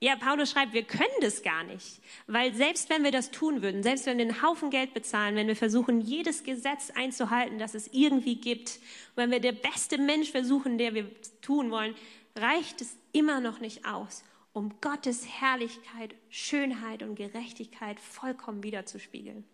Ja, 0.00 0.16
Paulus 0.16 0.50
schreibt, 0.50 0.72
wir 0.72 0.82
können 0.82 1.08
das 1.20 1.44
gar 1.44 1.62
nicht, 1.62 2.00
weil 2.26 2.52
selbst 2.54 2.90
wenn 2.90 3.04
wir 3.04 3.12
das 3.12 3.30
tun 3.30 3.62
würden, 3.62 3.84
selbst 3.84 4.04
wenn 4.04 4.18
wir 4.18 4.24
einen 4.24 4.42
Haufen 4.42 4.70
Geld 4.70 4.94
bezahlen, 4.94 5.36
wenn 5.36 5.46
wir 5.46 5.54
versuchen, 5.54 6.00
jedes 6.00 6.42
Gesetz 6.42 6.90
einzuhalten, 6.90 7.60
das 7.60 7.74
es 7.74 7.88
irgendwie 7.92 8.34
gibt, 8.34 8.80
wenn 9.14 9.30
wir 9.30 9.38
der 9.38 9.52
beste 9.52 9.98
Mensch 9.98 10.32
versuchen, 10.32 10.76
der 10.76 10.94
wir 10.94 11.08
tun 11.40 11.70
wollen, 11.70 11.94
reicht 12.36 12.80
es 12.80 12.96
immer 13.12 13.40
noch 13.40 13.60
nicht 13.60 13.84
aus, 13.84 14.24
um 14.52 14.80
Gottes 14.80 15.26
Herrlichkeit, 15.26 16.14
Schönheit 16.28 17.02
und 17.02 17.14
Gerechtigkeit 17.14 18.00
vollkommen 18.00 18.62
wiederzuspiegeln. 18.62 19.44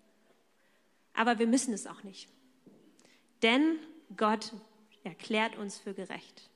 Aber 1.15 1.39
wir 1.39 1.47
müssen 1.47 1.75
es 1.75 1.87
auch 1.87 2.03
nicht. 2.03 2.29
Denn 3.43 3.79
Gott 4.17 4.53
erklärt 5.05 5.57
uns 5.57 5.79
für 5.79 5.95
gerecht. 5.95 6.51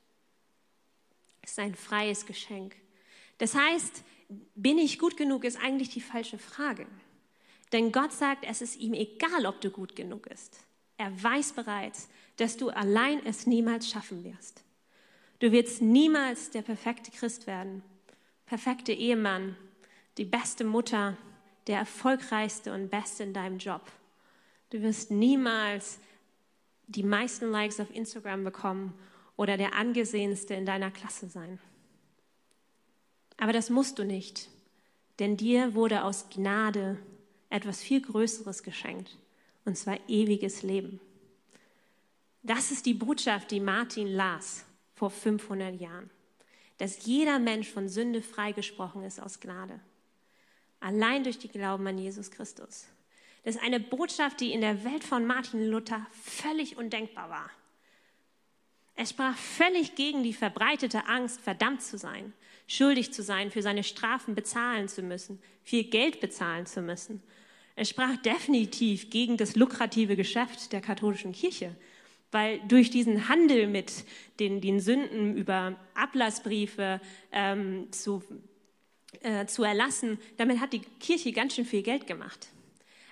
Es 1.43 1.53
ist 1.53 1.59
ein 1.59 1.75
freies 1.75 2.27
Geschenk. 2.27 2.77
Das 3.39 3.55
heißt, 3.55 4.05
bin 4.55 4.79
ich 4.79 4.99
gut 4.99 5.17
genug, 5.17 5.45
ist 5.45 5.61
eigentlich 5.61 5.91
die 5.91 6.01
falsche 6.01 6.39
Frage. 6.39 6.87
Denn 7.73 7.91
Gott 7.91 8.13
sagt, 8.13 8.45
es 8.45 8.63
ist 8.63 8.77
ihm 8.77 8.95
egal, 8.95 9.47
ob 9.47 9.61
du 9.61 9.71
gut 9.71 9.97
genug 9.97 10.29
bist. 10.29 10.61
Er 10.99 11.23
weiß 11.23 11.53
bereits, 11.53 12.09
dass 12.37 12.57
du 12.57 12.71
allein 12.71 13.25
es 13.25 13.47
niemals 13.47 13.89
schaffen 13.89 14.25
wirst. 14.25 14.63
Du 15.43 15.51
wirst 15.51 15.83
niemals 15.83 16.51
der 16.51 16.63
perfekte 16.63 17.11
Christ 17.11 17.49
werden, 17.49 17.83
perfekte 18.47 18.93
Ehemann, 18.93 19.57
die 20.17 20.25
beste 20.25 20.63
Mutter, 20.63 21.17
der 21.67 21.79
erfolgreichste 21.79 22.73
und 22.73 22.91
beste 22.91 23.25
in 23.25 23.35
deinem 23.35 23.59
Job. 23.59 23.83
Du 24.71 24.81
wirst 24.83 25.11
niemals 25.11 25.99
die 26.87 27.03
meisten 27.03 27.51
Likes 27.51 27.81
auf 27.81 27.93
Instagram 27.93 28.45
bekommen 28.45 28.95
oder 29.35 29.57
der 29.57 29.75
angesehenste 29.75 30.55
in 30.55 30.65
deiner 30.65 30.93
Klasse 30.93 31.27
sein. 31.27 31.59
Aber 33.37 33.53
das 33.53 33.69
musst 33.69 33.99
du 33.99 34.05
nicht, 34.05 34.49
denn 35.19 35.37
dir 35.37 35.75
wurde 35.75 36.05
aus 36.05 36.27
Gnade 36.31 36.99
etwas 37.51 37.83
viel 37.83 38.01
Größeres 38.01 38.63
geschenkt, 38.63 39.19
und 39.65 39.77
zwar 39.77 39.99
ewiges 40.09 40.63
Leben. 40.63 41.01
Das 42.45 42.71
ist 42.71 42.87
die 42.87 42.95
Botschaft, 42.95 43.51
die 43.51 43.59
Martin 43.59 44.07
las 44.07 44.67
vor 45.03 45.11
500 45.11 45.81
Jahren, 45.81 46.11
dass 46.79 47.07
jeder 47.07 47.41
Mensch 47.41 47.69
von 47.69 47.89
Sünde 47.89 48.23
freigesprochen 48.23 49.03
ist 49.03 49.21
aus 49.21 49.41
Gnade, 49.41 49.81
allein 50.79 51.25
durch 51.25 51.41
die 51.41 51.49
Glauben 51.49 51.85
an 51.89 51.99
Jesus 51.99 52.31
Christus. 52.31 52.87
Das 53.43 53.57
ist 53.57 53.65
eine 53.65 53.81
Botschaft, 53.81 54.39
die 54.39 54.53
in 54.53 54.61
der 54.61 54.85
Welt 54.85 55.03
von 55.03 55.27
Martin 55.27 55.69
Luther 55.69 56.07
völlig 56.13 56.77
undenkbar 56.77 57.31
war. 57.31 57.51
Er 58.95 59.07
sprach 59.07 59.37
völlig 59.37 59.97
gegen 59.97 60.23
die 60.23 60.33
verbreitete 60.33 61.09
Angst, 61.09 61.41
verdammt 61.41 61.83
zu 61.83 61.99
sein, 61.99 62.33
schuldig 62.69 63.13
zu 63.13 63.25
sein, 63.25 63.51
für 63.51 63.63
seine 63.63 63.83
Strafen 63.83 64.37
bezahlen 64.37 64.87
zu 64.87 65.03
müssen, 65.03 65.43
viel 65.65 65.83
Geld 65.83 66.21
bezahlen 66.21 66.67
zu 66.67 66.81
müssen. 66.81 67.25
Er 67.75 67.87
sprach 67.87 68.17
definitiv 68.19 69.11
gegen 69.11 69.37
das 69.37 69.57
lukrative 69.57 70.15
Geschäft 70.15 70.73
der 70.73 70.81
katholischen 70.81 71.33
Kirche, 71.33 71.75
weil 72.33 72.61
durch 72.67 72.91
diesen 72.91 73.29
Handel 73.29 73.69
mit 73.69 73.93
den, 74.41 74.61
den 74.61 74.81
Sünden 74.81 75.37
über 75.37 75.79
Ablassbriefe 75.95 77.01
ähm, 77.31 77.93
zu, 77.93 78.23
äh, 79.21 79.47
zu 79.47 79.63
erlassen, 79.63 80.19
damit 80.39 80.59
hat 80.59 80.73
die 80.73 80.81
Kirche 80.81 81.33
ganz 81.33 81.55
schön 81.55 81.67
viel 81.67 81.83
Geld 81.83 82.07
gemacht. 82.07 82.49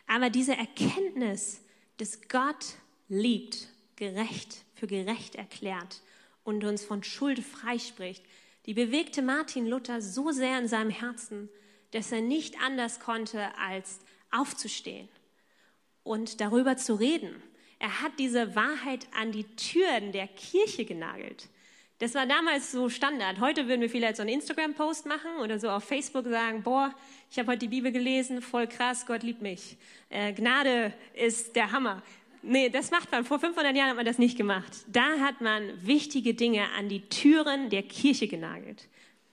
Aber 0.06 0.30
diese 0.30 0.56
Erkenntnis, 0.56 1.62
dass 1.98 2.28
Gott 2.28 2.74
liebt, 3.08 3.68
gerecht, 3.96 4.64
für 4.74 4.86
gerecht 4.86 5.34
erklärt 5.34 6.00
und 6.42 6.64
uns 6.64 6.82
von 6.82 7.04
Schuld 7.04 7.38
freispricht, 7.40 8.24
die 8.66 8.74
bewegte 8.74 9.20
Martin 9.20 9.66
Luther 9.66 10.00
so 10.00 10.30
sehr 10.30 10.58
in 10.58 10.66
seinem 10.66 10.90
Herzen, 10.90 11.50
dass 11.90 12.10
er 12.10 12.22
nicht 12.22 12.60
anders 12.62 13.00
konnte, 13.00 13.56
als 13.58 14.00
aufzustehen 14.30 15.08
und 16.02 16.40
darüber 16.40 16.76
zu 16.76 16.94
reden. 16.94 17.42
Er 17.80 18.02
hat 18.02 18.12
diese 18.18 18.54
Wahrheit 18.54 19.08
an 19.18 19.32
die 19.32 19.44
Türen 19.56 20.12
der 20.12 20.28
Kirche 20.28 20.84
genagelt. 20.84 21.48
Das 21.98 22.14
war 22.14 22.26
damals 22.26 22.72
so 22.72 22.88
Standard. 22.88 23.40
Heute 23.40 23.68
würden 23.68 23.80
wir 23.80 23.90
vielleicht 23.90 24.16
so 24.16 24.22
einen 24.22 24.32
Instagram-Post 24.32 25.06
machen 25.06 25.30
oder 25.42 25.58
so 25.58 25.70
auf 25.70 25.84
Facebook 25.84 26.26
sagen, 26.26 26.62
boah, 26.62 26.94
ich 27.30 27.38
habe 27.38 27.48
heute 27.48 27.60
die 27.60 27.68
Bibel 27.68 27.90
gelesen, 27.90 28.42
voll 28.42 28.66
krass, 28.66 29.06
Gott 29.06 29.22
liebt 29.22 29.42
mich. 29.42 29.76
Äh, 30.10 30.32
Gnade 30.34 30.92
ist 31.14 31.56
der 31.56 31.72
Hammer. 31.72 32.02
Nee, 32.42 32.68
das 32.68 32.90
macht 32.90 33.10
man. 33.12 33.24
Vor 33.24 33.38
500 33.38 33.74
Jahren 33.74 33.90
hat 33.90 33.96
man 33.96 34.06
das 34.06 34.18
nicht 34.18 34.36
gemacht. 34.36 34.72
Da 34.86 35.18
hat 35.18 35.40
man 35.40 35.86
wichtige 35.86 36.34
Dinge 36.34 36.70
an 36.78 36.88
die 36.88 37.08
Türen 37.08 37.70
der 37.70 37.82
Kirche 37.82 38.28
genagelt. 38.28 38.88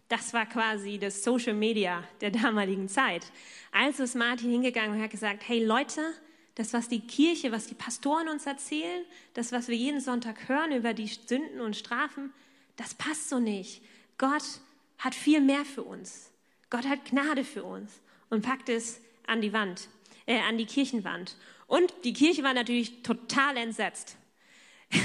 Das 0.10 0.34
war 0.34 0.46
quasi 0.46 0.98
das 1.00 1.22
Social 1.22 1.54
Media 1.54 2.04
der 2.22 2.32
damaligen 2.32 2.88
Zeit. 2.88 3.26
Also 3.74 4.04
ist 4.04 4.16
Martin 4.16 4.52
hingegangen 4.52 4.98
und 4.98 5.02
hat 5.02 5.12
gesagt, 5.12 5.44
hey 5.48 5.64
Leute, 5.64 6.02
das, 6.58 6.74
was 6.74 6.90
die 6.90 7.02
Kirche, 7.02 7.52
was 7.52 7.68
die 7.68 7.76
Pastoren 7.76 8.28
uns 8.30 8.48
erzählen, 8.48 9.06
das, 9.36 9.52
was 9.52 9.68
wir 9.68 9.76
jeden 9.76 10.02
Sonntag 10.02 10.50
hören 10.50 10.72
über 10.72 10.96
die 10.96 11.06
Sünden 11.06 11.62
und 11.62 11.76
Strafen, 11.76 12.34
das 12.78 12.96
passt 12.96 13.30
so 13.30 13.38
nicht. 13.38 13.84
Gott 14.18 14.44
hat 14.98 15.14
viel 15.14 15.40
mehr 15.40 15.66
für 15.66 15.84
uns. 15.84 16.32
Gott 16.72 16.88
hat 16.88 17.06
Gnade 17.06 17.44
für 17.44 17.64
uns 17.64 18.02
und 18.32 18.42
packt 18.42 18.70
es 18.70 19.00
an 19.28 19.42
die 19.42 19.54
Wand, 19.54 19.88
äh, 20.26 20.40
an 20.40 20.58
die 20.58 20.66
Kirchenwand. 20.66 21.36
Und 21.68 21.94
die 22.04 22.14
Kirche 22.14 22.42
war 22.42 22.56
natürlich 22.56 23.04
total 23.04 23.56
entsetzt. 23.58 24.18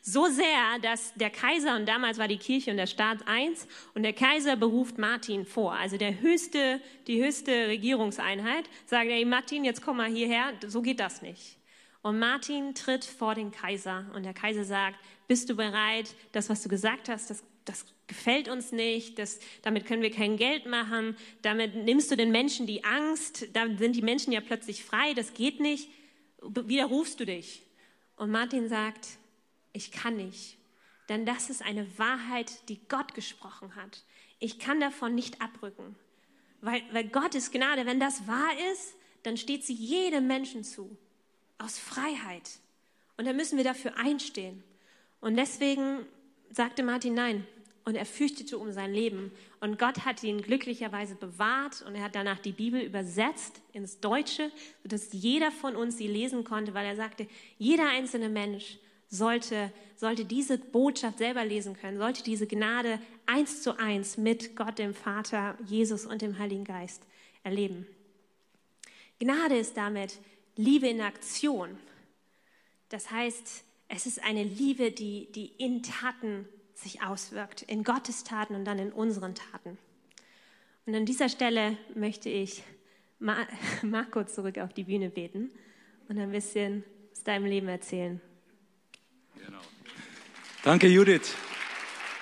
So 0.00 0.26
sehr, 0.28 0.78
dass 0.80 1.12
der 1.16 1.28
Kaiser, 1.28 1.76
und 1.76 1.86
damals 1.86 2.16
war 2.16 2.28
die 2.28 2.38
Kirche 2.38 2.70
und 2.70 2.78
der 2.78 2.86
Staat 2.86 3.28
eins, 3.28 3.66
und 3.94 4.04
der 4.04 4.14
Kaiser 4.14 4.56
beruft 4.56 4.96
Martin 4.96 5.44
vor, 5.44 5.74
also 5.74 5.98
der 5.98 6.20
höchste, 6.20 6.80
die 7.06 7.22
höchste 7.22 7.68
Regierungseinheit, 7.68 8.70
sagt, 8.86 9.10
ey 9.10 9.26
Martin, 9.26 9.64
jetzt 9.64 9.82
komm 9.82 9.98
mal 9.98 10.08
hierher, 10.08 10.54
so 10.66 10.80
geht 10.80 11.00
das 11.00 11.20
nicht. 11.20 11.58
Und 12.00 12.18
Martin 12.18 12.74
tritt 12.74 13.04
vor 13.04 13.34
den 13.34 13.50
Kaiser 13.50 14.06
und 14.14 14.24
der 14.24 14.32
Kaiser 14.32 14.64
sagt, 14.64 14.98
bist 15.26 15.50
du 15.50 15.54
bereit, 15.56 16.14
das, 16.32 16.48
was 16.48 16.62
du 16.62 16.70
gesagt 16.70 17.10
hast, 17.10 17.28
das, 17.28 17.44
das 17.66 17.84
gefällt 18.06 18.48
uns 18.48 18.72
nicht, 18.72 19.18
das, 19.18 19.40
damit 19.62 19.84
können 19.84 20.02
wir 20.02 20.10
kein 20.10 20.36
Geld 20.36 20.64
machen, 20.66 21.16
damit 21.42 21.74
nimmst 21.74 22.10
du 22.10 22.16
den 22.16 22.30
Menschen 22.30 22.66
die 22.66 22.84
Angst, 22.84 23.54
dann 23.54 23.76
sind 23.78 23.94
die 23.94 24.02
Menschen 24.02 24.32
ja 24.32 24.40
plötzlich 24.40 24.84
frei, 24.84 25.12
das 25.14 25.34
geht 25.34 25.60
nicht, 25.60 25.90
widerrufst 26.42 27.20
du 27.20 27.26
dich. 27.26 27.62
Und 28.16 28.30
Martin 28.30 28.68
sagt, 28.68 29.18
ich 29.78 29.92
kann 29.92 30.16
nicht, 30.16 30.58
denn 31.08 31.24
das 31.24 31.50
ist 31.50 31.62
eine 31.62 31.86
Wahrheit, 31.98 32.68
die 32.68 32.80
Gott 32.88 33.14
gesprochen 33.14 33.76
hat. 33.76 34.02
Ich 34.40 34.58
kann 34.58 34.80
davon 34.80 35.14
nicht 35.14 35.40
abrücken, 35.40 35.94
weil, 36.60 36.82
weil 36.90 37.04
Gott 37.08 37.36
ist 37.36 37.52
Gnade. 37.52 37.86
Wenn 37.86 38.00
das 38.00 38.26
wahr 38.26 38.50
ist, 38.72 38.96
dann 39.22 39.36
steht 39.36 39.64
sie 39.64 39.74
jedem 39.74 40.26
Menschen 40.26 40.64
zu, 40.64 40.96
aus 41.58 41.78
Freiheit. 41.78 42.50
Und 43.16 43.26
da 43.26 43.32
müssen 43.32 43.56
wir 43.56 43.62
dafür 43.62 43.96
einstehen. 43.96 44.64
Und 45.20 45.36
deswegen 45.36 46.04
sagte 46.50 46.82
Martin 46.82 47.14
nein. 47.14 47.46
Und 47.84 47.94
er 47.94 48.04
fürchtete 48.04 48.58
um 48.58 48.72
sein 48.72 48.92
Leben. 48.92 49.30
Und 49.60 49.78
Gott 49.78 50.04
hat 50.04 50.24
ihn 50.24 50.42
glücklicherweise 50.42 51.14
bewahrt 51.14 51.82
und 51.82 51.94
er 51.94 52.02
hat 52.02 52.16
danach 52.16 52.38
die 52.38 52.52
Bibel 52.52 52.82
übersetzt 52.82 53.62
ins 53.72 54.00
Deutsche, 54.00 54.50
sodass 54.82 55.12
jeder 55.12 55.50
von 55.52 55.74
uns 55.74 55.96
sie 55.96 56.08
lesen 56.08 56.44
konnte, 56.44 56.74
weil 56.74 56.84
er 56.84 56.96
sagte, 56.96 57.28
jeder 57.58 57.88
einzelne 57.88 58.28
Mensch 58.28 58.78
sollte, 59.08 59.72
sollte 59.96 60.24
diese 60.24 60.58
Botschaft 60.58 61.18
selber 61.18 61.44
lesen 61.44 61.74
können, 61.74 61.98
sollte 61.98 62.22
diese 62.22 62.46
Gnade 62.46 63.00
eins 63.26 63.62
zu 63.62 63.78
eins 63.78 64.16
mit 64.16 64.56
Gott, 64.56 64.78
dem 64.78 64.94
Vater, 64.94 65.56
Jesus 65.66 66.06
und 66.06 66.22
dem 66.22 66.38
Heiligen 66.38 66.64
Geist 66.64 67.02
erleben. 67.42 67.86
Gnade 69.18 69.56
ist 69.56 69.76
damit 69.76 70.18
Liebe 70.56 70.88
in 70.88 71.00
Aktion. 71.00 71.78
Das 72.88 73.10
heißt, 73.10 73.64
es 73.88 74.06
ist 74.06 74.22
eine 74.22 74.44
Liebe, 74.44 74.92
die, 74.92 75.30
die 75.32 75.46
in 75.58 75.82
Taten 75.82 76.46
sich 76.74 77.02
auswirkt, 77.02 77.62
in 77.62 77.82
Gottes 77.82 78.24
Taten 78.24 78.54
und 78.54 78.64
dann 78.64 78.78
in 78.78 78.92
unseren 78.92 79.34
Taten. 79.34 79.78
Und 80.86 80.94
an 80.94 81.06
dieser 81.06 81.28
Stelle 81.28 81.76
möchte 81.94 82.28
ich 82.28 82.62
Marco 83.82 84.24
zurück 84.24 84.58
auf 84.58 84.72
die 84.72 84.84
Bühne 84.84 85.10
beten 85.10 85.50
und 86.08 86.18
ein 86.18 86.30
bisschen 86.30 86.84
aus 87.12 87.24
deinem 87.24 87.46
Leben 87.46 87.68
erzählen. 87.68 88.20
Danke, 90.68 90.86
Judith. 90.86 91.34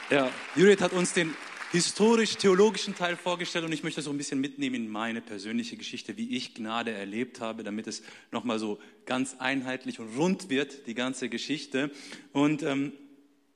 Ja, 0.09 0.31
Judith 0.55 0.81
hat 0.81 0.93
uns 0.93 1.13
den 1.13 1.35
historisch-theologischen 1.73 2.95
Teil 2.95 3.17
vorgestellt 3.17 3.65
und 3.65 3.73
ich 3.73 3.83
möchte 3.83 4.03
so 4.03 4.11
ein 4.11 4.19
bisschen 4.19 4.41
mitnehmen 4.41 4.77
in 4.77 4.89
meine 4.89 5.21
persönliche 5.21 5.77
Geschichte, 5.77 6.17
wie 6.17 6.37
ich 6.37 6.55
Gnade 6.55 6.93
erlebt 6.93 7.41
habe, 7.41 7.65
damit 7.65 7.89
es 7.89 8.05
nochmal 8.31 8.61
so 8.61 8.79
ganz 9.05 9.35
einheitlich 9.41 9.99
und 9.99 10.17
rund 10.17 10.49
wird, 10.49 10.87
die 10.87 10.95
ganze 10.95 11.29
Geschichte. 11.29 11.91
Und 12.33 12.63
ähm, 12.63 12.93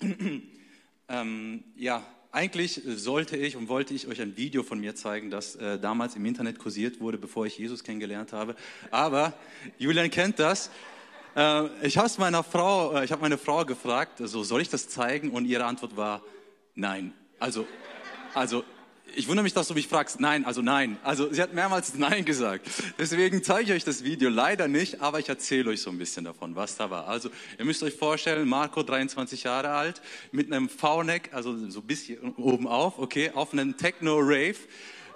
ähm, 1.09 1.63
ja, 1.77 2.05
eigentlich 2.33 2.83
sollte 2.85 3.37
ich 3.37 3.55
und 3.55 3.69
wollte 3.69 3.95
ich 3.95 4.09
euch 4.09 4.21
ein 4.21 4.37
Video 4.37 4.65
von 4.65 4.81
mir 4.81 4.97
zeigen, 4.97 5.31
das 5.31 5.55
äh, 5.55 5.79
damals 5.79 6.17
im 6.17 6.27
Internet 6.27 6.59
kursiert 6.59 6.99
wurde, 6.99 7.17
bevor 7.17 7.47
ich 7.47 7.57
Jesus 7.57 7.85
kennengelernt 7.85 8.33
habe. 8.33 8.57
Aber 8.91 9.35
Julian 9.79 10.11
kennt 10.11 10.41
das. 10.41 10.69
Äh, 11.37 11.87
ich 11.87 11.97
habe 11.97 12.11
meiner 12.19 12.43
Frau, 12.43 12.97
äh, 12.97 13.05
ich 13.05 13.13
habe 13.13 13.23
meine 13.23 13.39
Frau 13.39 13.65
gefragt, 13.65 14.21
also 14.21 14.43
soll 14.43 14.61
ich 14.61 14.69
das 14.69 14.89
zeigen? 14.89 15.31
Und 15.31 15.45
ihre 15.45 15.65
Antwort 15.65 15.97
war 15.97 16.23
nein. 16.75 17.13
Also, 17.39 17.67
also 18.35 18.65
ich 19.17 19.29
wundere 19.29 19.43
mich, 19.43 19.53
dass 19.53 19.69
du 19.69 19.75
mich 19.75 19.89
fragst. 19.89 20.21
Nein, 20.21 20.45
also 20.45 20.63
nein. 20.63 20.99
Also 21.03 21.33
sie 21.33 21.43
hat 21.43 21.53
mehrmals 21.53 21.95
Nein 21.99 22.25
gesagt. 22.25 22.69
Deswegen 22.99 23.43
zeige 23.43 23.71
ich 23.71 23.73
euch 23.73 23.85
das 23.85 24.05
Video 24.05 24.31
leider 24.31 24.69
nicht, 24.69 25.01
aber 25.01 25.19
ich 25.19 25.29
erzähle 25.29 25.71
euch 25.71 25.83
so 25.83 25.91
ein 25.91 25.99
bisschen 25.99 26.25
davon, 26.25 26.55
was 26.57 26.77
da 26.77 26.91
war. 26.91 27.09
Also 27.09 27.31
ihr 27.59 27.65
müsst 27.65 27.83
euch 27.83 27.95
vorstellen, 27.95 28.49
Marco, 28.49 28.83
23 28.83 29.45
Jahre 29.45 29.71
alt, 29.71 30.01
mit 30.33 30.53
einem 30.53 30.69
V-Neck, 30.69 31.31
also 31.33 31.57
so 31.69 31.81
ein 31.81 31.87
bisschen 31.87 32.35
oben 32.37 32.67
auf, 32.67 32.99
okay, 32.99 33.31
auf 33.35 33.53
einem 33.53 33.77
Techno-Rave, 33.77 34.57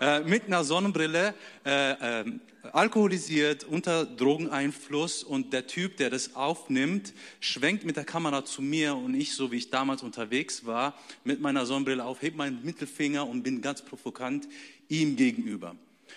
äh, 0.00 0.20
mit 0.20 0.46
einer 0.46 0.64
Sonnenbrille, 0.64 1.34
äh, 1.64 2.20
äh, 2.20 2.24
alkoholisiert, 2.72 3.64
unter 3.64 4.06
Drogeneinfluss 4.06 5.22
und 5.22 5.52
der 5.52 5.66
Typ, 5.66 5.96
der 5.98 6.10
das 6.10 6.34
aufnimmt, 6.34 7.12
schwenkt 7.40 7.84
mit 7.84 7.96
der 7.96 8.04
Kamera 8.04 8.44
zu 8.44 8.62
mir 8.62 8.96
und 8.96 9.14
ich, 9.14 9.34
so 9.34 9.52
wie 9.52 9.56
ich 9.56 9.70
damals 9.70 10.02
unterwegs 10.02 10.64
war, 10.64 10.94
mit 11.24 11.40
meiner 11.40 11.66
Sonnenbrille 11.66 12.04
auf, 12.04 12.22
heb 12.22 12.36
meinen 12.36 12.64
Mittelfinger 12.64 13.28
und 13.28 13.42
bin 13.42 13.60
ganz 13.60 13.82
provokant 13.82 14.48
ihm 14.88 15.16
gegenüber. 15.16 15.76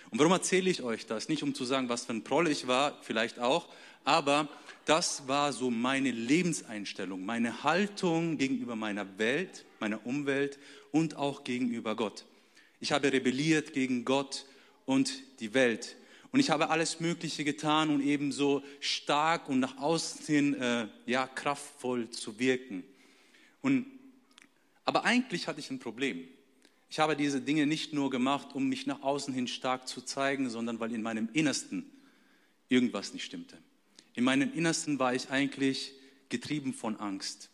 Und 0.10 0.20
warum 0.20 0.32
erzähle 0.32 0.70
ich 0.70 0.84
euch 0.84 1.06
das? 1.06 1.28
Nicht 1.28 1.44
um 1.44 1.54
zu 1.54 1.66
sagen, 1.66 1.90
was 1.90 2.06
für 2.06 2.14
ein 2.14 2.24
Proll 2.24 2.48
ich 2.48 2.68
war, 2.68 2.98
vielleicht 3.02 3.40
auch, 3.40 3.68
aber 4.04 4.48
das 4.86 5.28
war 5.28 5.52
so 5.52 5.70
meine 5.70 6.12
Lebenseinstellung, 6.12 7.26
meine 7.26 7.64
Haltung 7.64 8.38
gegenüber 8.38 8.78
meiner 8.78 9.18
Welt, 9.18 9.66
meiner 9.82 10.06
Umwelt 10.06 10.58
und 10.92 11.18
auch 11.18 11.44
gegenüber 11.44 11.96
Gott. 11.96 12.26
Ich 12.80 12.92
habe 12.92 13.12
rebelliert 13.12 13.74
gegen 13.74 14.06
Gott 14.06 14.46
und 14.86 15.24
die 15.40 15.54
Welt. 15.54 15.96
Und 16.32 16.40
ich 16.40 16.50
habe 16.50 16.70
alles 16.70 17.00
Mögliche 17.00 17.44
getan, 17.44 17.90
um 17.90 18.02
eben 18.02 18.32
so 18.32 18.64
stark 18.80 19.50
und 19.50 19.60
nach 19.60 19.78
außen 19.78 20.26
hin 20.26 20.54
äh, 20.56 20.88
ja, 21.06 21.26
kraftvoll 21.28 22.10
zu 22.10 22.38
wirken. 22.38 22.84
Und, 23.62 23.88
aber 24.86 25.06
eigentlich 25.06 25.48
hatte 25.48 25.60
ich 25.60 25.72
ein 25.72 25.80
Problem. 25.80 26.28
Ich 26.90 27.00
habe 27.00 27.16
diese 27.16 27.42
Dinge 27.42 27.66
nicht 27.66 27.94
nur 27.94 28.10
gemacht, 28.10 28.50
um 28.54 28.68
mich 28.70 28.88
nach 28.88 29.02
außen 29.02 29.34
hin 29.34 29.48
stark 29.48 29.88
zu 29.88 30.02
zeigen, 30.02 30.50
sondern 30.50 30.80
weil 30.80 30.94
in 30.94 31.02
meinem 31.02 31.30
Innersten 31.34 31.90
irgendwas 32.70 33.14
nicht 33.14 33.26
stimmte. 33.26 33.58
In 34.14 34.24
meinem 34.24 34.54
Innersten 34.54 35.00
war 35.00 35.14
ich 35.14 35.30
eigentlich 35.30 35.94
getrieben 36.30 36.74
von 36.74 37.00
Angst. 37.00 37.50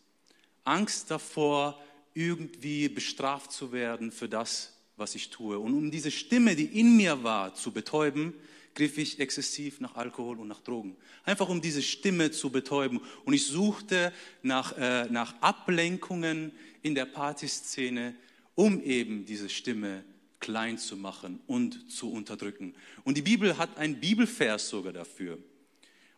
Angst 0.64 1.12
davor, 1.12 1.82
irgendwie 2.14 2.90
bestraft 2.90 3.52
zu 3.52 3.72
werden 3.72 4.12
für 4.12 4.30
das, 4.30 4.73
was 5.04 5.16
ich 5.16 5.30
tue. 5.30 5.60
Und 5.60 5.74
um 5.74 5.92
diese 5.92 6.12
Stimme, 6.12 6.56
die 6.56 6.80
in 6.80 6.96
mir 6.96 7.24
war, 7.24 7.54
zu 7.54 7.72
betäuben, 7.72 8.34
griff 8.74 8.98
ich 8.98 9.20
exzessiv 9.20 9.82
nach 9.82 9.96
Alkohol 9.96 10.40
und 10.40 10.48
nach 10.48 10.62
Drogen. 10.62 10.96
Einfach 11.26 11.50
um 11.50 11.62
diese 11.62 11.82
Stimme 11.82 12.32
zu 12.32 12.50
betäuben. 12.50 13.02
Und 13.26 13.34
ich 13.34 13.46
suchte 13.46 14.14
nach, 14.44 14.78
äh, 14.78 15.06
nach 15.12 15.36
Ablenkungen 15.42 16.54
in 16.82 16.96
der 16.96 17.06
Partyszene, 17.06 18.16
um 18.56 18.82
eben 18.82 19.26
diese 19.26 19.50
Stimme 19.50 20.06
klein 20.40 20.78
zu 20.78 20.96
machen 20.96 21.42
und 21.48 21.92
zu 21.92 22.10
unterdrücken. 22.10 22.74
Und 23.04 23.18
die 23.18 23.22
Bibel 23.22 23.58
hat 23.58 23.78
einen 23.78 24.00
Bibelvers 24.00 24.70
sogar 24.70 24.94
dafür. 24.94 25.38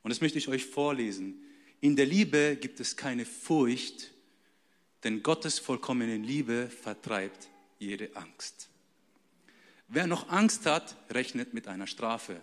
Und 0.04 0.10
das 0.10 0.22
möchte 0.22 0.38
ich 0.38 0.48
euch 0.48 0.66
vorlesen. 0.66 1.42
In 1.82 1.96
der 1.96 2.06
Liebe 2.06 2.56
gibt 2.62 2.80
es 2.80 2.96
keine 2.96 3.26
Furcht, 3.26 4.12
denn 5.04 5.24
Gottes 5.24 5.58
vollkommene 5.58 6.18
Liebe 6.18 6.70
vertreibt 6.70 7.50
jede 7.80 8.16
Angst. 8.16 8.70
Wer 9.88 10.08
noch 10.08 10.30
Angst 10.30 10.66
hat, 10.66 10.96
rechnet 11.10 11.54
mit 11.54 11.68
einer 11.68 11.88
Strafe. 11.88 12.42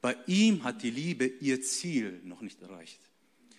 Bei 0.00 0.16
ihm 0.26 0.64
hat 0.64 0.82
die 0.82 0.90
Liebe 0.90 1.26
ihr 1.26 1.62
Ziel 1.62 2.20
noch 2.24 2.40
nicht 2.40 2.60
erreicht. 2.62 3.00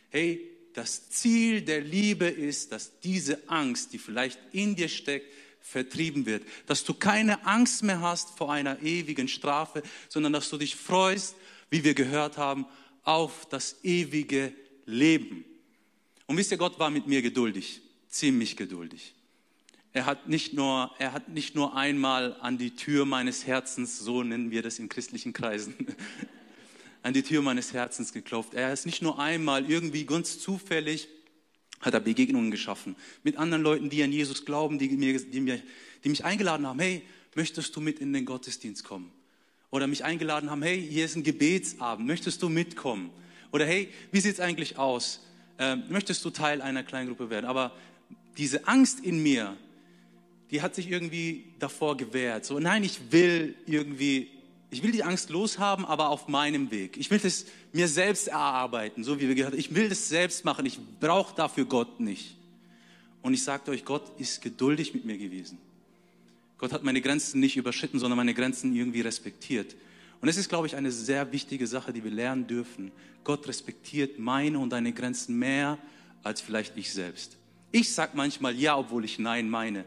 Hey, 0.10 0.42
das 0.74 1.10
Ziel 1.10 1.62
der 1.62 1.82
Liebe 1.82 2.28
ist, 2.28 2.72
dass 2.72 3.00
diese 3.00 3.50
Angst, 3.50 3.94
die 3.94 3.98
vielleicht 3.98 4.40
in 4.52 4.76
dir 4.76 4.90
steckt, 4.90 5.34
vertrieben 5.60 6.26
wird. 6.26 6.44
Dass 6.66 6.84
du 6.84 6.94
keine 6.94 7.46
Angst 7.46 7.84
mehr 7.84 8.02
hast 8.02 8.38
vor 8.38 8.54
einer 8.54 8.82
ewigen 8.82 9.28
Strafe, 9.28 9.84
sondern 10.08 10.34
dass 10.34 10.50
du 10.50 10.58
dich 10.58 10.76
freust, 10.76 11.36
wie 11.70 11.84
wir 11.84 11.94
gehört 11.94 12.38
haben, 12.38 12.66
auf 13.04 13.48
das 13.50 13.84
ewige 13.84 14.54
Leben. 14.86 15.46
Und 16.28 16.38
wisst 16.38 16.52
ihr, 16.52 16.58
Gott 16.58 16.78
war 16.80 16.90
mit 16.90 17.08
mir 17.08 17.22
geduldig, 17.22 17.82
ziemlich 18.08 18.56
geduldig. 18.56 19.16
Er 19.98 20.06
hat 20.06 20.30
nicht 20.30 20.54
nur, 20.54 20.92
er 21.00 21.12
hat 21.12 21.30
nicht 21.30 21.56
nur 21.56 21.76
einmal 21.76 22.36
an 22.40 22.60
die 22.60 22.76
Tür 22.76 23.08
meines 23.08 23.48
Herzens, 23.48 23.98
so 23.98 24.22
nennen 24.22 24.52
wir 24.52 24.62
das 24.62 24.78
in 24.78 24.90
christlichen 24.90 25.34
Kreisen, 25.34 25.74
an 27.02 27.16
die 27.16 27.24
Tür 27.24 27.42
meines 27.42 27.74
Herzens 27.74 28.14
geklopft. 28.14 28.54
Er 28.54 28.72
ist 28.72 28.86
nicht 28.86 29.02
nur 29.02 29.18
einmal 29.18 29.68
irgendwie 29.68 30.06
ganz 30.06 30.38
zufällig, 30.38 31.08
hat 31.82 31.96
er 31.96 32.00
Begegnungen 32.00 32.52
geschaffen 32.52 32.96
mit 33.24 33.38
anderen 33.38 33.64
Leuten, 33.64 33.90
die 33.90 34.04
an 34.04 34.12
Jesus 34.12 34.46
glauben, 34.46 34.78
die, 34.78 34.90
mir, 34.90 35.20
die, 35.20 35.40
mir, 35.40 35.60
die 36.04 36.10
mich 36.10 36.24
eingeladen 36.24 36.68
haben, 36.68 36.80
hey, 36.80 37.02
möchtest 37.34 37.76
du 37.76 37.82
mit 37.82 37.98
in 37.98 38.14
den 38.14 38.26
Gottesdienst 38.26 38.84
kommen? 38.84 39.12
Oder 39.72 39.88
mich 39.88 40.04
eingeladen 40.04 40.52
haben, 40.52 40.62
hey, 40.62 40.80
hier 40.80 41.06
ist 41.06 41.16
ein 41.16 41.24
Gebetsabend, 41.24 42.06
möchtest 42.06 42.44
du 42.44 42.50
mitkommen? 42.50 43.10
Oder 43.52 43.66
hey, 43.66 43.90
wie 44.12 44.20
sieht 44.20 44.36
es 44.36 44.40
eigentlich 44.40 44.78
aus? 44.78 45.26
Ähm, 45.58 45.86
möchtest 45.90 46.24
du 46.24 46.30
Teil 46.30 46.62
einer 46.62 46.84
Kleingruppe 46.84 47.32
werden? 47.32 47.48
Aber 47.48 47.72
diese 48.38 48.68
Angst 48.68 49.00
in 49.00 49.24
mir, 49.24 49.58
die 50.52 50.62
hat 50.62 50.76
sich 50.76 50.90
irgendwie 50.90 51.46
davor 51.60 51.98
gewehrt. 51.98 52.46
So, 52.46 52.60
nein, 52.60 52.84
ich 52.84 53.12
will 53.12 53.56
irgendwie, 53.66 54.30
ich 54.72 54.82
will 54.84 54.92
die 54.92 55.04
Angst 55.04 55.30
loshaben, 55.30 55.86
aber 55.86 56.10
auf 56.10 56.28
meinem 56.28 56.72
Weg. 56.72 56.98
Ich 56.98 57.12
will 57.12 57.20
das 57.20 57.46
mir 57.74 57.88
selbst 57.88 58.28
erarbeiten, 58.28 59.04
so 59.04 59.20
wie 59.20 59.28
wir 59.28 59.36
gehört 59.36 59.54
haben. 59.54 59.60
Ich 59.60 59.76
will 59.76 59.90
das 59.90 60.08
selbst 60.08 60.46
machen. 60.46 60.66
Ich 60.66 60.80
brauche 61.00 61.36
dafür 61.36 61.66
Gott 61.66 62.00
nicht. 62.00 62.36
Und 63.22 63.34
ich 63.34 63.44
sagte 63.44 63.72
euch, 63.72 63.84
Gott 63.84 64.20
ist 64.20 64.42
geduldig 64.42 64.94
mit 64.94 65.04
mir 65.04 65.18
gewesen. 65.18 65.58
Gott 66.58 66.72
hat 66.72 66.84
meine 66.84 67.02
Grenzen 67.02 67.40
nicht 67.40 67.58
überschritten, 67.58 68.00
sondern 68.00 68.18
meine 68.18 68.34
Grenzen 68.34 68.76
irgendwie 68.76 69.02
respektiert. 69.02 69.76
Und 70.22 70.30
es 70.30 70.38
ist, 70.38 70.50
glaube 70.50 70.66
ich, 70.66 70.76
eine 70.76 70.92
sehr 70.92 71.32
wichtige 71.32 71.68
Sache, 71.68 71.94
die 71.94 72.04
wir 72.04 72.12
lernen 72.12 72.48
dürfen. 72.48 72.92
Gott 73.24 73.48
respektiert 73.48 74.18
meine 74.18 74.58
und 74.58 74.72
deine 74.72 74.94
Grenzen 74.94 75.38
mehr 75.38 75.78
als 76.24 76.42
vielleicht 76.42 76.76
ich 76.78 76.92
selbst. 76.92 77.38
Ich 77.72 77.94
sage 77.94 78.14
manchmal 78.16 78.56
ja, 78.56 78.78
obwohl 78.78 79.06
ich 79.06 79.20
Nein 79.20 79.50
meine. 79.50 79.86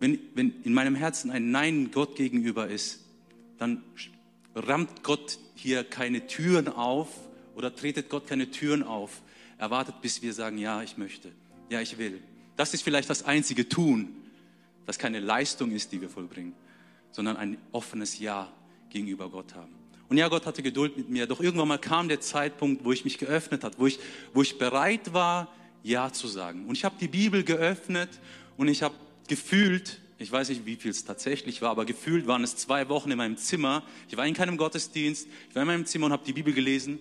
Wenn, 0.00 0.18
wenn 0.34 0.62
in 0.62 0.74
meinem 0.74 0.94
Herzen 0.94 1.30
ein 1.30 1.50
Nein 1.50 1.90
Gott 1.92 2.16
gegenüber 2.16 2.68
ist, 2.68 3.04
dann 3.58 3.82
rammt 4.54 5.02
Gott 5.02 5.38
hier 5.54 5.84
keine 5.84 6.26
Türen 6.26 6.68
auf 6.68 7.08
oder 7.54 7.74
tretet 7.74 8.08
Gott 8.08 8.26
keine 8.26 8.50
Türen 8.50 8.82
auf. 8.82 9.22
Er 9.58 9.70
wartet, 9.70 10.00
bis 10.00 10.22
wir 10.22 10.32
sagen, 10.32 10.58
ja, 10.58 10.82
ich 10.82 10.96
möchte, 10.96 11.30
ja, 11.70 11.80
ich 11.80 11.96
will. 11.98 12.20
Das 12.56 12.74
ist 12.74 12.82
vielleicht 12.82 13.10
das 13.10 13.24
einzige 13.24 13.68
Tun, 13.68 14.14
das 14.86 14.98
keine 14.98 15.20
Leistung 15.20 15.70
ist, 15.70 15.92
die 15.92 16.00
wir 16.00 16.08
vollbringen, 16.08 16.52
sondern 17.10 17.36
ein 17.36 17.56
offenes 17.72 18.18
Ja 18.18 18.52
gegenüber 18.90 19.28
Gott 19.30 19.54
haben. 19.54 19.72
Und 20.08 20.18
ja, 20.18 20.28
Gott 20.28 20.46
hatte 20.46 20.62
Geduld 20.62 20.96
mit 20.96 21.08
mir. 21.08 21.26
Doch 21.26 21.40
irgendwann 21.40 21.68
mal 21.68 21.78
kam 21.78 22.08
der 22.08 22.20
Zeitpunkt, 22.20 22.84
wo 22.84 22.92
ich 22.92 23.04
mich 23.04 23.18
geöffnet 23.18 23.64
hat, 23.64 23.78
wo 23.78 23.86
ich, 23.86 23.98
wo 24.32 24.42
ich 24.42 24.58
bereit 24.58 25.12
war, 25.12 25.52
Ja 25.82 26.12
zu 26.12 26.28
sagen. 26.28 26.66
Und 26.66 26.76
ich 26.76 26.84
habe 26.84 26.96
die 27.00 27.08
Bibel 27.08 27.42
geöffnet 27.42 28.10
und 28.56 28.68
ich 28.68 28.82
habe 28.82 28.94
gefühlt, 29.28 30.00
ich 30.18 30.30
weiß 30.30 30.48
nicht, 30.50 30.66
wie 30.66 30.76
viel 30.76 30.90
es 30.90 31.04
tatsächlich 31.04 31.62
war, 31.62 31.70
aber 31.70 31.84
gefühlt 31.84 32.26
waren 32.26 32.44
es 32.44 32.56
zwei 32.56 32.88
Wochen 32.88 33.10
in 33.10 33.18
meinem 33.18 33.36
Zimmer. 33.36 33.82
Ich 34.08 34.16
war 34.16 34.26
in 34.26 34.34
keinem 34.34 34.56
Gottesdienst, 34.56 35.26
ich 35.48 35.54
war 35.54 35.62
in 35.62 35.68
meinem 35.68 35.86
Zimmer 35.86 36.06
und 36.06 36.12
habe 36.12 36.24
die 36.24 36.32
Bibel 36.32 36.52
gelesen. 36.52 37.00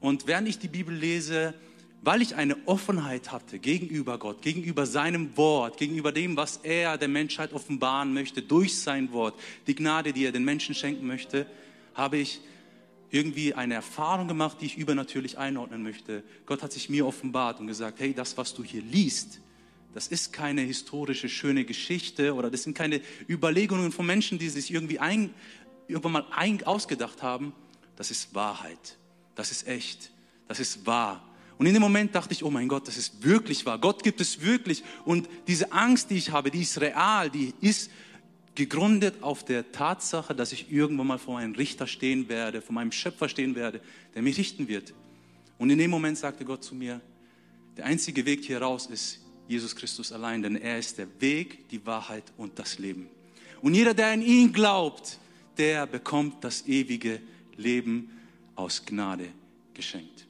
Und 0.00 0.26
während 0.26 0.48
ich 0.48 0.58
die 0.58 0.68
Bibel 0.68 0.94
lese, 0.94 1.54
weil 2.02 2.22
ich 2.22 2.36
eine 2.36 2.56
Offenheit 2.66 3.32
hatte 3.32 3.58
gegenüber 3.58 4.18
Gott, 4.18 4.42
gegenüber 4.42 4.86
seinem 4.86 5.36
Wort, 5.36 5.76
gegenüber 5.78 6.12
dem, 6.12 6.36
was 6.36 6.58
er 6.58 6.96
der 6.96 7.08
Menschheit 7.08 7.52
offenbaren 7.52 8.14
möchte 8.14 8.40
durch 8.40 8.78
sein 8.78 9.12
Wort, 9.12 9.38
die 9.66 9.74
Gnade, 9.74 10.12
die 10.12 10.24
er 10.24 10.32
den 10.32 10.44
Menschen 10.44 10.74
schenken 10.74 11.06
möchte, 11.06 11.46
habe 11.94 12.18
ich 12.18 12.40
irgendwie 13.10 13.54
eine 13.54 13.74
Erfahrung 13.74 14.28
gemacht, 14.28 14.58
die 14.60 14.66
ich 14.66 14.76
übernatürlich 14.76 15.38
einordnen 15.38 15.82
möchte. 15.82 16.22
Gott 16.46 16.62
hat 16.62 16.72
sich 16.72 16.88
mir 16.88 17.06
offenbart 17.06 17.58
und 17.58 17.66
gesagt, 17.66 18.00
hey, 18.00 18.14
das, 18.14 18.36
was 18.36 18.54
du 18.54 18.62
hier 18.62 18.82
liest, 18.82 19.40
das 19.94 20.08
ist 20.08 20.32
keine 20.32 20.60
historische 20.62 21.28
schöne 21.28 21.64
Geschichte 21.64 22.34
oder 22.34 22.50
das 22.50 22.62
sind 22.62 22.74
keine 22.74 23.00
Überlegungen 23.28 23.90
von 23.90 24.06
Menschen, 24.06 24.38
die 24.38 24.48
sich 24.48 24.72
irgendwie 24.72 24.98
ein, 24.98 25.34
irgendwann 25.86 26.12
mal 26.12 26.26
ein, 26.30 26.62
ausgedacht 26.64 27.22
haben. 27.22 27.52
Das 27.96 28.10
ist 28.10 28.34
Wahrheit. 28.34 28.98
Das 29.34 29.50
ist 29.50 29.66
echt. 29.66 30.10
Das 30.46 30.60
ist 30.60 30.86
wahr. 30.86 31.24
Und 31.58 31.66
in 31.66 31.74
dem 31.74 31.82
Moment 31.82 32.14
dachte 32.14 32.32
ich, 32.32 32.44
oh 32.44 32.50
mein 32.50 32.68
Gott, 32.68 32.86
das 32.86 32.96
ist 32.96 33.24
wirklich 33.24 33.66
wahr. 33.66 33.78
Gott 33.78 34.04
gibt 34.04 34.20
es 34.20 34.40
wirklich. 34.40 34.84
Und 35.04 35.28
diese 35.48 35.72
Angst, 35.72 36.10
die 36.10 36.16
ich 36.16 36.30
habe, 36.30 36.50
die 36.50 36.62
ist 36.62 36.80
real, 36.80 37.30
die 37.30 37.52
ist 37.60 37.90
gegründet 38.54 39.22
auf 39.22 39.44
der 39.44 39.72
Tatsache, 39.72 40.34
dass 40.34 40.52
ich 40.52 40.70
irgendwann 40.70 41.06
mal 41.06 41.18
vor 41.18 41.38
einem 41.38 41.54
Richter 41.54 41.86
stehen 41.86 42.28
werde, 42.28 42.60
vor 42.60 42.74
meinem 42.74 42.92
Schöpfer 42.92 43.28
stehen 43.28 43.54
werde, 43.54 43.80
der 44.14 44.22
mich 44.22 44.36
richten 44.36 44.68
wird. 44.68 44.94
Und 45.58 45.70
in 45.70 45.78
dem 45.78 45.90
Moment 45.90 46.18
sagte 46.18 46.44
Gott 46.44 46.62
zu 46.62 46.74
mir, 46.74 47.00
der 47.76 47.86
einzige 47.86 48.24
Weg 48.26 48.44
hier 48.44 48.60
raus 48.60 48.86
ist 48.86 49.20
Jesus 49.48 49.74
Christus 49.74 50.12
allein, 50.12 50.42
denn 50.42 50.56
er 50.56 50.78
ist 50.78 50.98
der 50.98 51.08
Weg, 51.20 51.68
die 51.70 51.84
Wahrheit 51.86 52.24
und 52.36 52.58
das 52.58 52.78
Leben. 52.78 53.08
Und 53.62 53.74
jeder, 53.74 53.94
der 53.94 54.08
an 54.08 54.22
ihn 54.22 54.52
glaubt, 54.52 55.18
der 55.56 55.86
bekommt 55.86 56.44
das 56.44 56.66
ewige 56.66 57.20
Leben 57.56 58.10
aus 58.54 58.84
Gnade 58.84 59.28
geschenkt. 59.74 60.26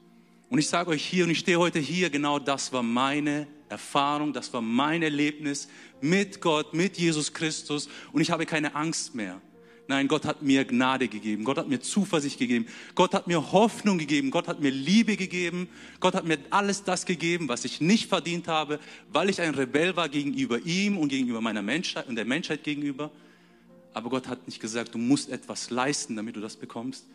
Und 0.49 0.59
ich 0.59 0.69
sage 0.69 0.91
euch 0.91 1.05
hier, 1.05 1.25
und 1.25 1.31
ich 1.31 1.41
stehe 1.41 1.59
heute 1.59 1.79
hier, 1.79 2.09
genau 2.09 2.39
das 2.39 2.73
war 2.73 2.83
meine 2.83 3.47
Erfahrung, 3.69 4.33
das 4.33 4.53
war 4.53 4.63
mein 4.63 5.03
Erlebnis 5.03 5.69
mit 6.01 6.41
Gott, 6.41 6.73
mit 6.73 6.97
Jesus 6.97 7.33
Christus. 7.33 7.89
Und 8.13 8.23
ich 8.23 8.31
habe 8.31 8.47
keine 8.47 8.75
Angst 8.75 9.15
mehr. 9.15 9.41
Nein, 9.89 10.07
Gott 10.07 10.27
hat 10.27 10.43
mir 10.43 10.67
Gnade 10.67 11.09
gegeben. 11.09 11.45
Gott 11.45 11.57
hat 11.57 11.67
mir 11.67 11.81
Zuversicht 11.81 12.39
gegeben. 12.39 12.67
Gott 12.95 13.15
hat 13.15 13.27
mir 13.27 13.53
Hoffnung 13.53 13.97
gegeben. 13.97 14.31
Gott 14.31 14.47
hat 14.47 14.61
mir 14.61 14.71
Liebe 14.71 15.17
gegeben. 15.17 15.67
Gott 15.99 16.15
hat 16.15 16.27
mir 16.27 16.39
alles 16.51 16.85
das 16.85 17.07
gegeben, 17.07 17.49
was 17.49 17.65
ich 17.65 17.81
nicht 17.81 18.07
verdient 18.07 18.49
habe, 18.49 18.81
weil 19.11 19.31
ich 19.31 19.41
ein 19.41 19.55
Rebell 19.55 19.97
war 19.97 20.11
gegenüber 20.11 20.59
ihm 20.61 20.99
und 20.99 21.09
gegenüber 21.09 21.41
meiner 21.41 21.63
Menschheit 21.63 22.07
und 22.07 22.17
der 22.17 22.27
Menschheit 22.27 22.65
gegenüber. 22.65 23.11
Aber 23.95 24.11
Gott 24.11 24.29
hat 24.29 24.47
nicht 24.47 24.61
gesagt, 24.61 24.95
du 24.95 24.99
musst 24.99 25.31
etwas 25.31 25.71
leisten, 25.71 26.17
damit 26.17 26.37
du 26.37 26.41
das 26.41 26.57
bekommst, 26.57 27.07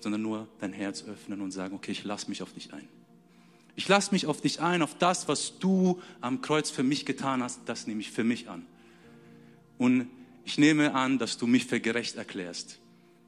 sondern 0.00 0.22
nur 0.22 0.46
dein 0.60 0.72
Herz 0.72 1.02
öffnen 1.02 1.40
und 1.40 1.50
sagen, 1.50 1.74
okay, 1.74 1.90
ich 1.90 2.04
lasse 2.04 2.28
mich 2.28 2.40
auf 2.40 2.52
dich 2.52 2.72
ein. 2.72 2.86
Ich 3.74 3.88
lasse 3.88 4.12
mich 4.12 4.26
auf 4.26 4.40
dich 4.40 4.60
ein, 4.60 4.82
auf 4.82 4.96
das, 4.96 5.26
was 5.26 5.58
du 5.58 6.00
am 6.20 6.40
Kreuz 6.40 6.70
für 6.70 6.84
mich 6.84 7.04
getan 7.04 7.42
hast, 7.42 7.62
das 7.66 7.88
nehme 7.88 8.00
ich 8.00 8.12
für 8.12 8.22
mich 8.22 8.48
an. 8.48 8.64
Und 9.76 10.08
ich 10.44 10.58
nehme 10.58 10.94
an, 10.94 11.18
dass 11.18 11.38
du 11.38 11.46
mich 11.46 11.66
für 11.66 11.80
gerecht 11.80 12.16
erklärst, 12.16 12.78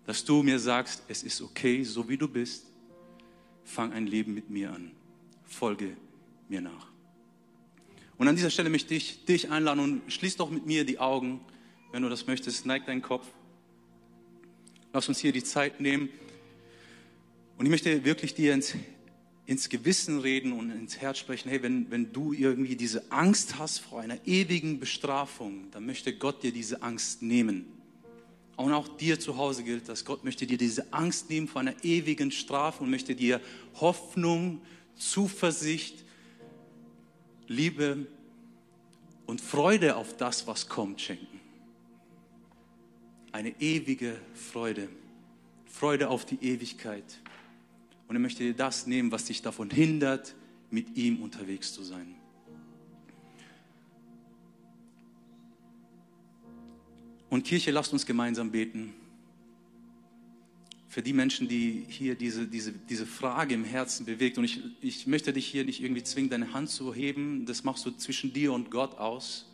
dass 0.06 0.24
du 0.24 0.42
mir 0.42 0.58
sagst, 0.58 1.02
es 1.08 1.22
ist 1.22 1.40
okay, 1.40 1.82
so 1.84 2.08
wie 2.08 2.16
du 2.16 2.28
bist, 2.28 2.66
fang 3.64 3.92
ein 3.92 4.06
Leben 4.06 4.34
mit 4.34 4.50
mir 4.50 4.72
an, 4.72 4.92
folge 5.44 5.96
mir 6.48 6.60
nach. 6.60 6.88
Und 8.16 8.28
an 8.28 8.36
dieser 8.36 8.50
Stelle 8.50 8.70
möchte 8.70 8.94
ich 8.94 9.24
dich 9.24 9.50
einladen 9.50 9.80
und 9.80 10.12
schließ 10.12 10.36
doch 10.36 10.50
mit 10.50 10.66
mir 10.66 10.84
die 10.84 10.98
Augen, 10.98 11.40
wenn 11.92 12.02
du 12.02 12.08
das 12.08 12.26
möchtest, 12.26 12.66
neig 12.66 12.86
deinen 12.86 13.02
Kopf. 13.02 13.26
Lass 14.92 15.08
uns 15.08 15.18
hier 15.18 15.32
die 15.32 15.42
Zeit 15.42 15.80
nehmen. 15.80 16.08
Und 17.58 17.66
ich 17.66 17.70
möchte 17.70 18.04
wirklich 18.04 18.34
dir 18.34 18.54
ins 18.54 18.74
ins 19.46 19.68
Gewissen 19.68 20.20
reden 20.20 20.52
und 20.52 20.70
ins 20.70 20.98
Herz 20.98 21.18
sprechen, 21.18 21.50
hey, 21.50 21.62
wenn, 21.62 21.90
wenn 21.90 22.12
du 22.12 22.32
irgendwie 22.32 22.76
diese 22.76 23.10
Angst 23.12 23.58
hast 23.58 23.78
vor 23.78 24.00
einer 24.00 24.18
ewigen 24.26 24.80
Bestrafung, 24.80 25.70
dann 25.70 25.84
möchte 25.84 26.16
Gott 26.16 26.42
dir 26.42 26.52
diese 26.52 26.82
Angst 26.82 27.22
nehmen. 27.22 27.66
Und 28.56 28.72
auch 28.72 28.88
dir 28.88 29.18
zu 29.18 29.36
Hause 29.36 29.64
gilt 29.64 29.88
das. 29.88 30.04
Gott 30.04 30.24
möchte 30.24 30.46
dir 30.46 30.56
diese 30.56 30.92
Angst 30.92 31.28
nehmen 31.28 31.48
vor 31.48 31.60
einer 31.60 31.84
ewigen 31.84 32.30
Strafe 32.30 32.84
und 32.84 32.90
möchte 32.90 33.14
dir 33.14 33.40
Hoffnung, 33.80 34.60
Zuversicht, 34.96 36.04
Liebe 37.48 38.06
und 39.26 39.40
Freude 39.40 39.96
auf 39.96 40.16
das, 40.16 40.46
was 40.46 40.68
kommt, 40.68 41.00
schenken. 41.00 41.40
Eine 43.32 43.60
ewige 43.60 44.20
Freude. 44.32 44.88
Freude 45.66 46.08
auf 46.08 46.24
die 46.24 46.38
Ewigkeit. 46.40 47.04
Und 48.08 48.16
er 48.16 48.20
möchte 48.20 48.42
dir 48.42 48.54
das 48.54 48.86
nehmen, 48.86 49.10
was 49.12 49.24
dich 49.24 49.42
davon 49.42 49.70
hindert, 49.70 50.34
mit 50.70 50.96
ihm 50.96 51.22
unterwegs 51.22 51.72
zu 51.72 51.82
sein. 51.82 52.14
Und 57.30 57.44
Kirche, 57.44 57.70
lasst 57.70 57.92
uns 57.92 58.06
gemeinsam 58.06 58.50
beten. 58.50 58.94
Für 60.88 61.02
die 61.02 61.12
Menschen, 61.12 61.48
die 61.48 61.84
hier 61.88 62.14
diese, 62.14 62.46
diese, 62.46 62.70
diese 62.72 63.06
Frage 63.06 63.54
im 63.54 63.64
Herzen 63.64 64.06
bewegt. 64.06 64.38
Und 64.38 64.44
ich, 64.44 64.62
ich 64.80 65.06
möchte 65.08 65.32
dich 65.32 65.46
hier 65.46 65.64
nicht 65.64 65.82
irgendwie 65.82 66.04
zwingen, 66.04 66.30
deine 66.30 66.52
Hand 66.52 66.70
zu 66.70 66.94
heben. 66.94 67.46
Das 67.46 67.64
machst 67.64 67.84
du 67.86 67.90
zwischen 67.90 68.32
dir 68.32 68.52
und 68.52 68.70
Gott 68.70 68.98
aus. 68.98 69.50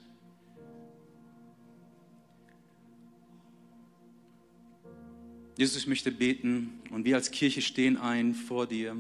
Jesus, 5.61 5.77
ich 5.77 5.87
möchte 5.88 6.11
beten 6.11 6.81
und 6.88 7.05
wir 7.05 7.16
als 7.16 7.31
Kirche 7.31 7.61
stehen 7.61 7.99
ein 7.99 8.35
vor 8.35 8.66
dir 8.66 8.96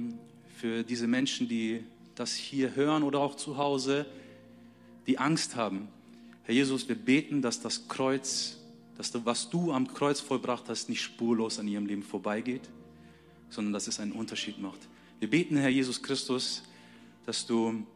für 0.58 0.82
diese 0.82 1.06
Menschen, 1.06 1.48
die 1.48 1.82
das 2.14 2.34
hier 2.34 2.76
hören 2.76 3.02
oder 3.02 3.18
auch 3.18 3.34
zu 3.34 3.56
Hause, 3.56 4.04
die 5.06 5.16
Angst 5.16 5.56
haben. 5.56 5.88
Herr 6.42 6.52
Jesus, 6.54 6.86
wir 6.86 6.96
beten, 6.96 7.40
dass 7.40 7.62
das 7.62 7.88
Kreuz, 7.88 8.58
dass 8.98 9.10
du, 9.10 9.24
was 9.24 9.48
du 9.48 9.72
am 9.72 9.88
Kreuz 9.88 10.20
vollbracht 10.20 10.64
hast, 10.68 10.90
nicht 10.90 11.00
spurlos 11.00 11.58
an 11.58 11.66
ihrem 11.66 11.86
Leben 11.86 12.02
vorbeigeht, 12.02 12.68
sondern 13.48 13.72
dass 13.72 13.88
es 13.88 13.98
einen 13.98 14.12
Unterschied 14.12 14.60
macht. 14.60 14.80
Wir 15.18 15.30
beten, 15.30 15.56
Herr 15.56 15.70
Jesus 15.70 16.02
Christus, 16.02 16.62
dass 17.24 17.46
du 17.46 17.86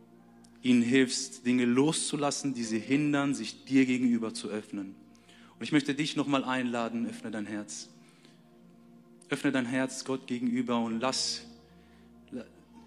ihnen 0.62 0.80
hilfst, 0.80 1.44
Dinge 1.44 1.66
loszulassen, 1.66 2.54
die 2.54 2.64
sie 2.64 2.80
hindern, 2.80 3.34
sich 3.34 3.66
dir 3.66 3.84
gegenüber 3.84 4.32
zu 4.32 4.48
öffnen. 4.48 4.94
Und 5.58 5.64
ich 5.64 5.72
möchte 5.72 5.94
dich 5.94 6.16
nochmal 6.16 6.44
einladen, 6.44 7.06
öffne 7.06 7.30
dein 7.30 7.44
Herz. 7.44 7.90
Öffne 9.28 9.52
dein 9.52 9.66
Herz 9.66 10.04
Gott 10.04 10.26
gegenüber 10.26 10.78
und 10.78 11.00
lass, 11.00 11.42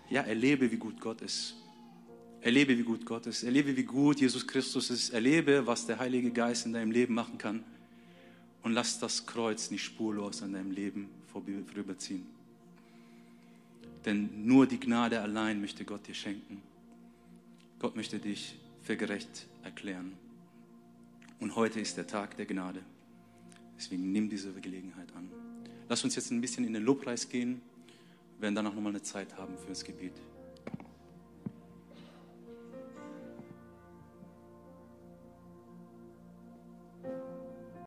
ja, 0.09 0.21
erlebe, 0.21 0.71
wie 0.71 0.77
gut 0.77 0.99
Gott 1.01 1.21
ist. 1.21 1.55
Erlebe, 2.41 2.77
wie 2.77 2.83
gut 2.83 3.05
Gott 3.05 3.25
ist. 3.25 3.43
Erlebe, 3.43 3.75
wie 3.75 3.83
gut 3.83 4.21
Jesus 4.21 4.47
Christus 4.47 4.89
ist. 4.89 5.09
Erlebe, 5.09 5.65
was 5.65 5.85
der 5.85 5.99
Heilige 5.99 6.31
Geist 6.31 6.65
in 6.65 6.73
deinem 6.73 6.91
Leben 6.91 7.13
machen 7.13 7.37
kann. 7.37 7.63
Und 8.63 8.73
lass 8.73 8.99
das 8.99 9.25
Kreuz 9.25 9.71
nicht 9.71 9.83
spurlos 9.83 10.43
an 10.43 10.53
deinem 10.53 10.71
Leben 10.71 11.09
vorüberziehen. 11.27 12.25
Denn 14.05 14.45
nur 14.45 14.67
die 14.67 14.79
Gnade 14.79 15.21
allein 15.21 15.59
möchte 15.59 15.83
Gott 15.83 16.07
dir 16.07 16.13
schenken. 16.13 16.61
Gott 17.79 17.95
möchte 17.95 18.19
dich 18.19 18.57
für 18.81 18.95
gerecht 18.95 19.47
erklären. 19.63 20.13
Und 21.39 21.55
heute 21.55 21.79
ist 21.79 21.97
der 21.97 22.07
Tag 22.07 22.37
der 22.37 22.45
Gnade. 22.45 22.81
Deswegen 23.77 24.11
nimm 24.11 24.29
diese 24.29 24.51
Gelegenheit 24.53 25.13
an. 25.15 25.29
Lass 25.89 26.03
uns 26.03 26.15
jetzt 26.15 26.31
ein 26.31 26.41
bisschen 26.41 26.65
in 26.65 26.73
den 26.73 26.83
Lobpreis 26.83 27.29
gehen. 27.29 27.61
Wir 28.37 28.43
werden 28.43 28.55
dann 28.55 28.67
auch 28.67 28.73
nochmal 28.73 28.91
eine 28.91 29.01
Zeit 29.01 29.37
haben 29.37 29.57
für 29.57 29.69
das 29.69 29.83
Gebet. 29.83 30.13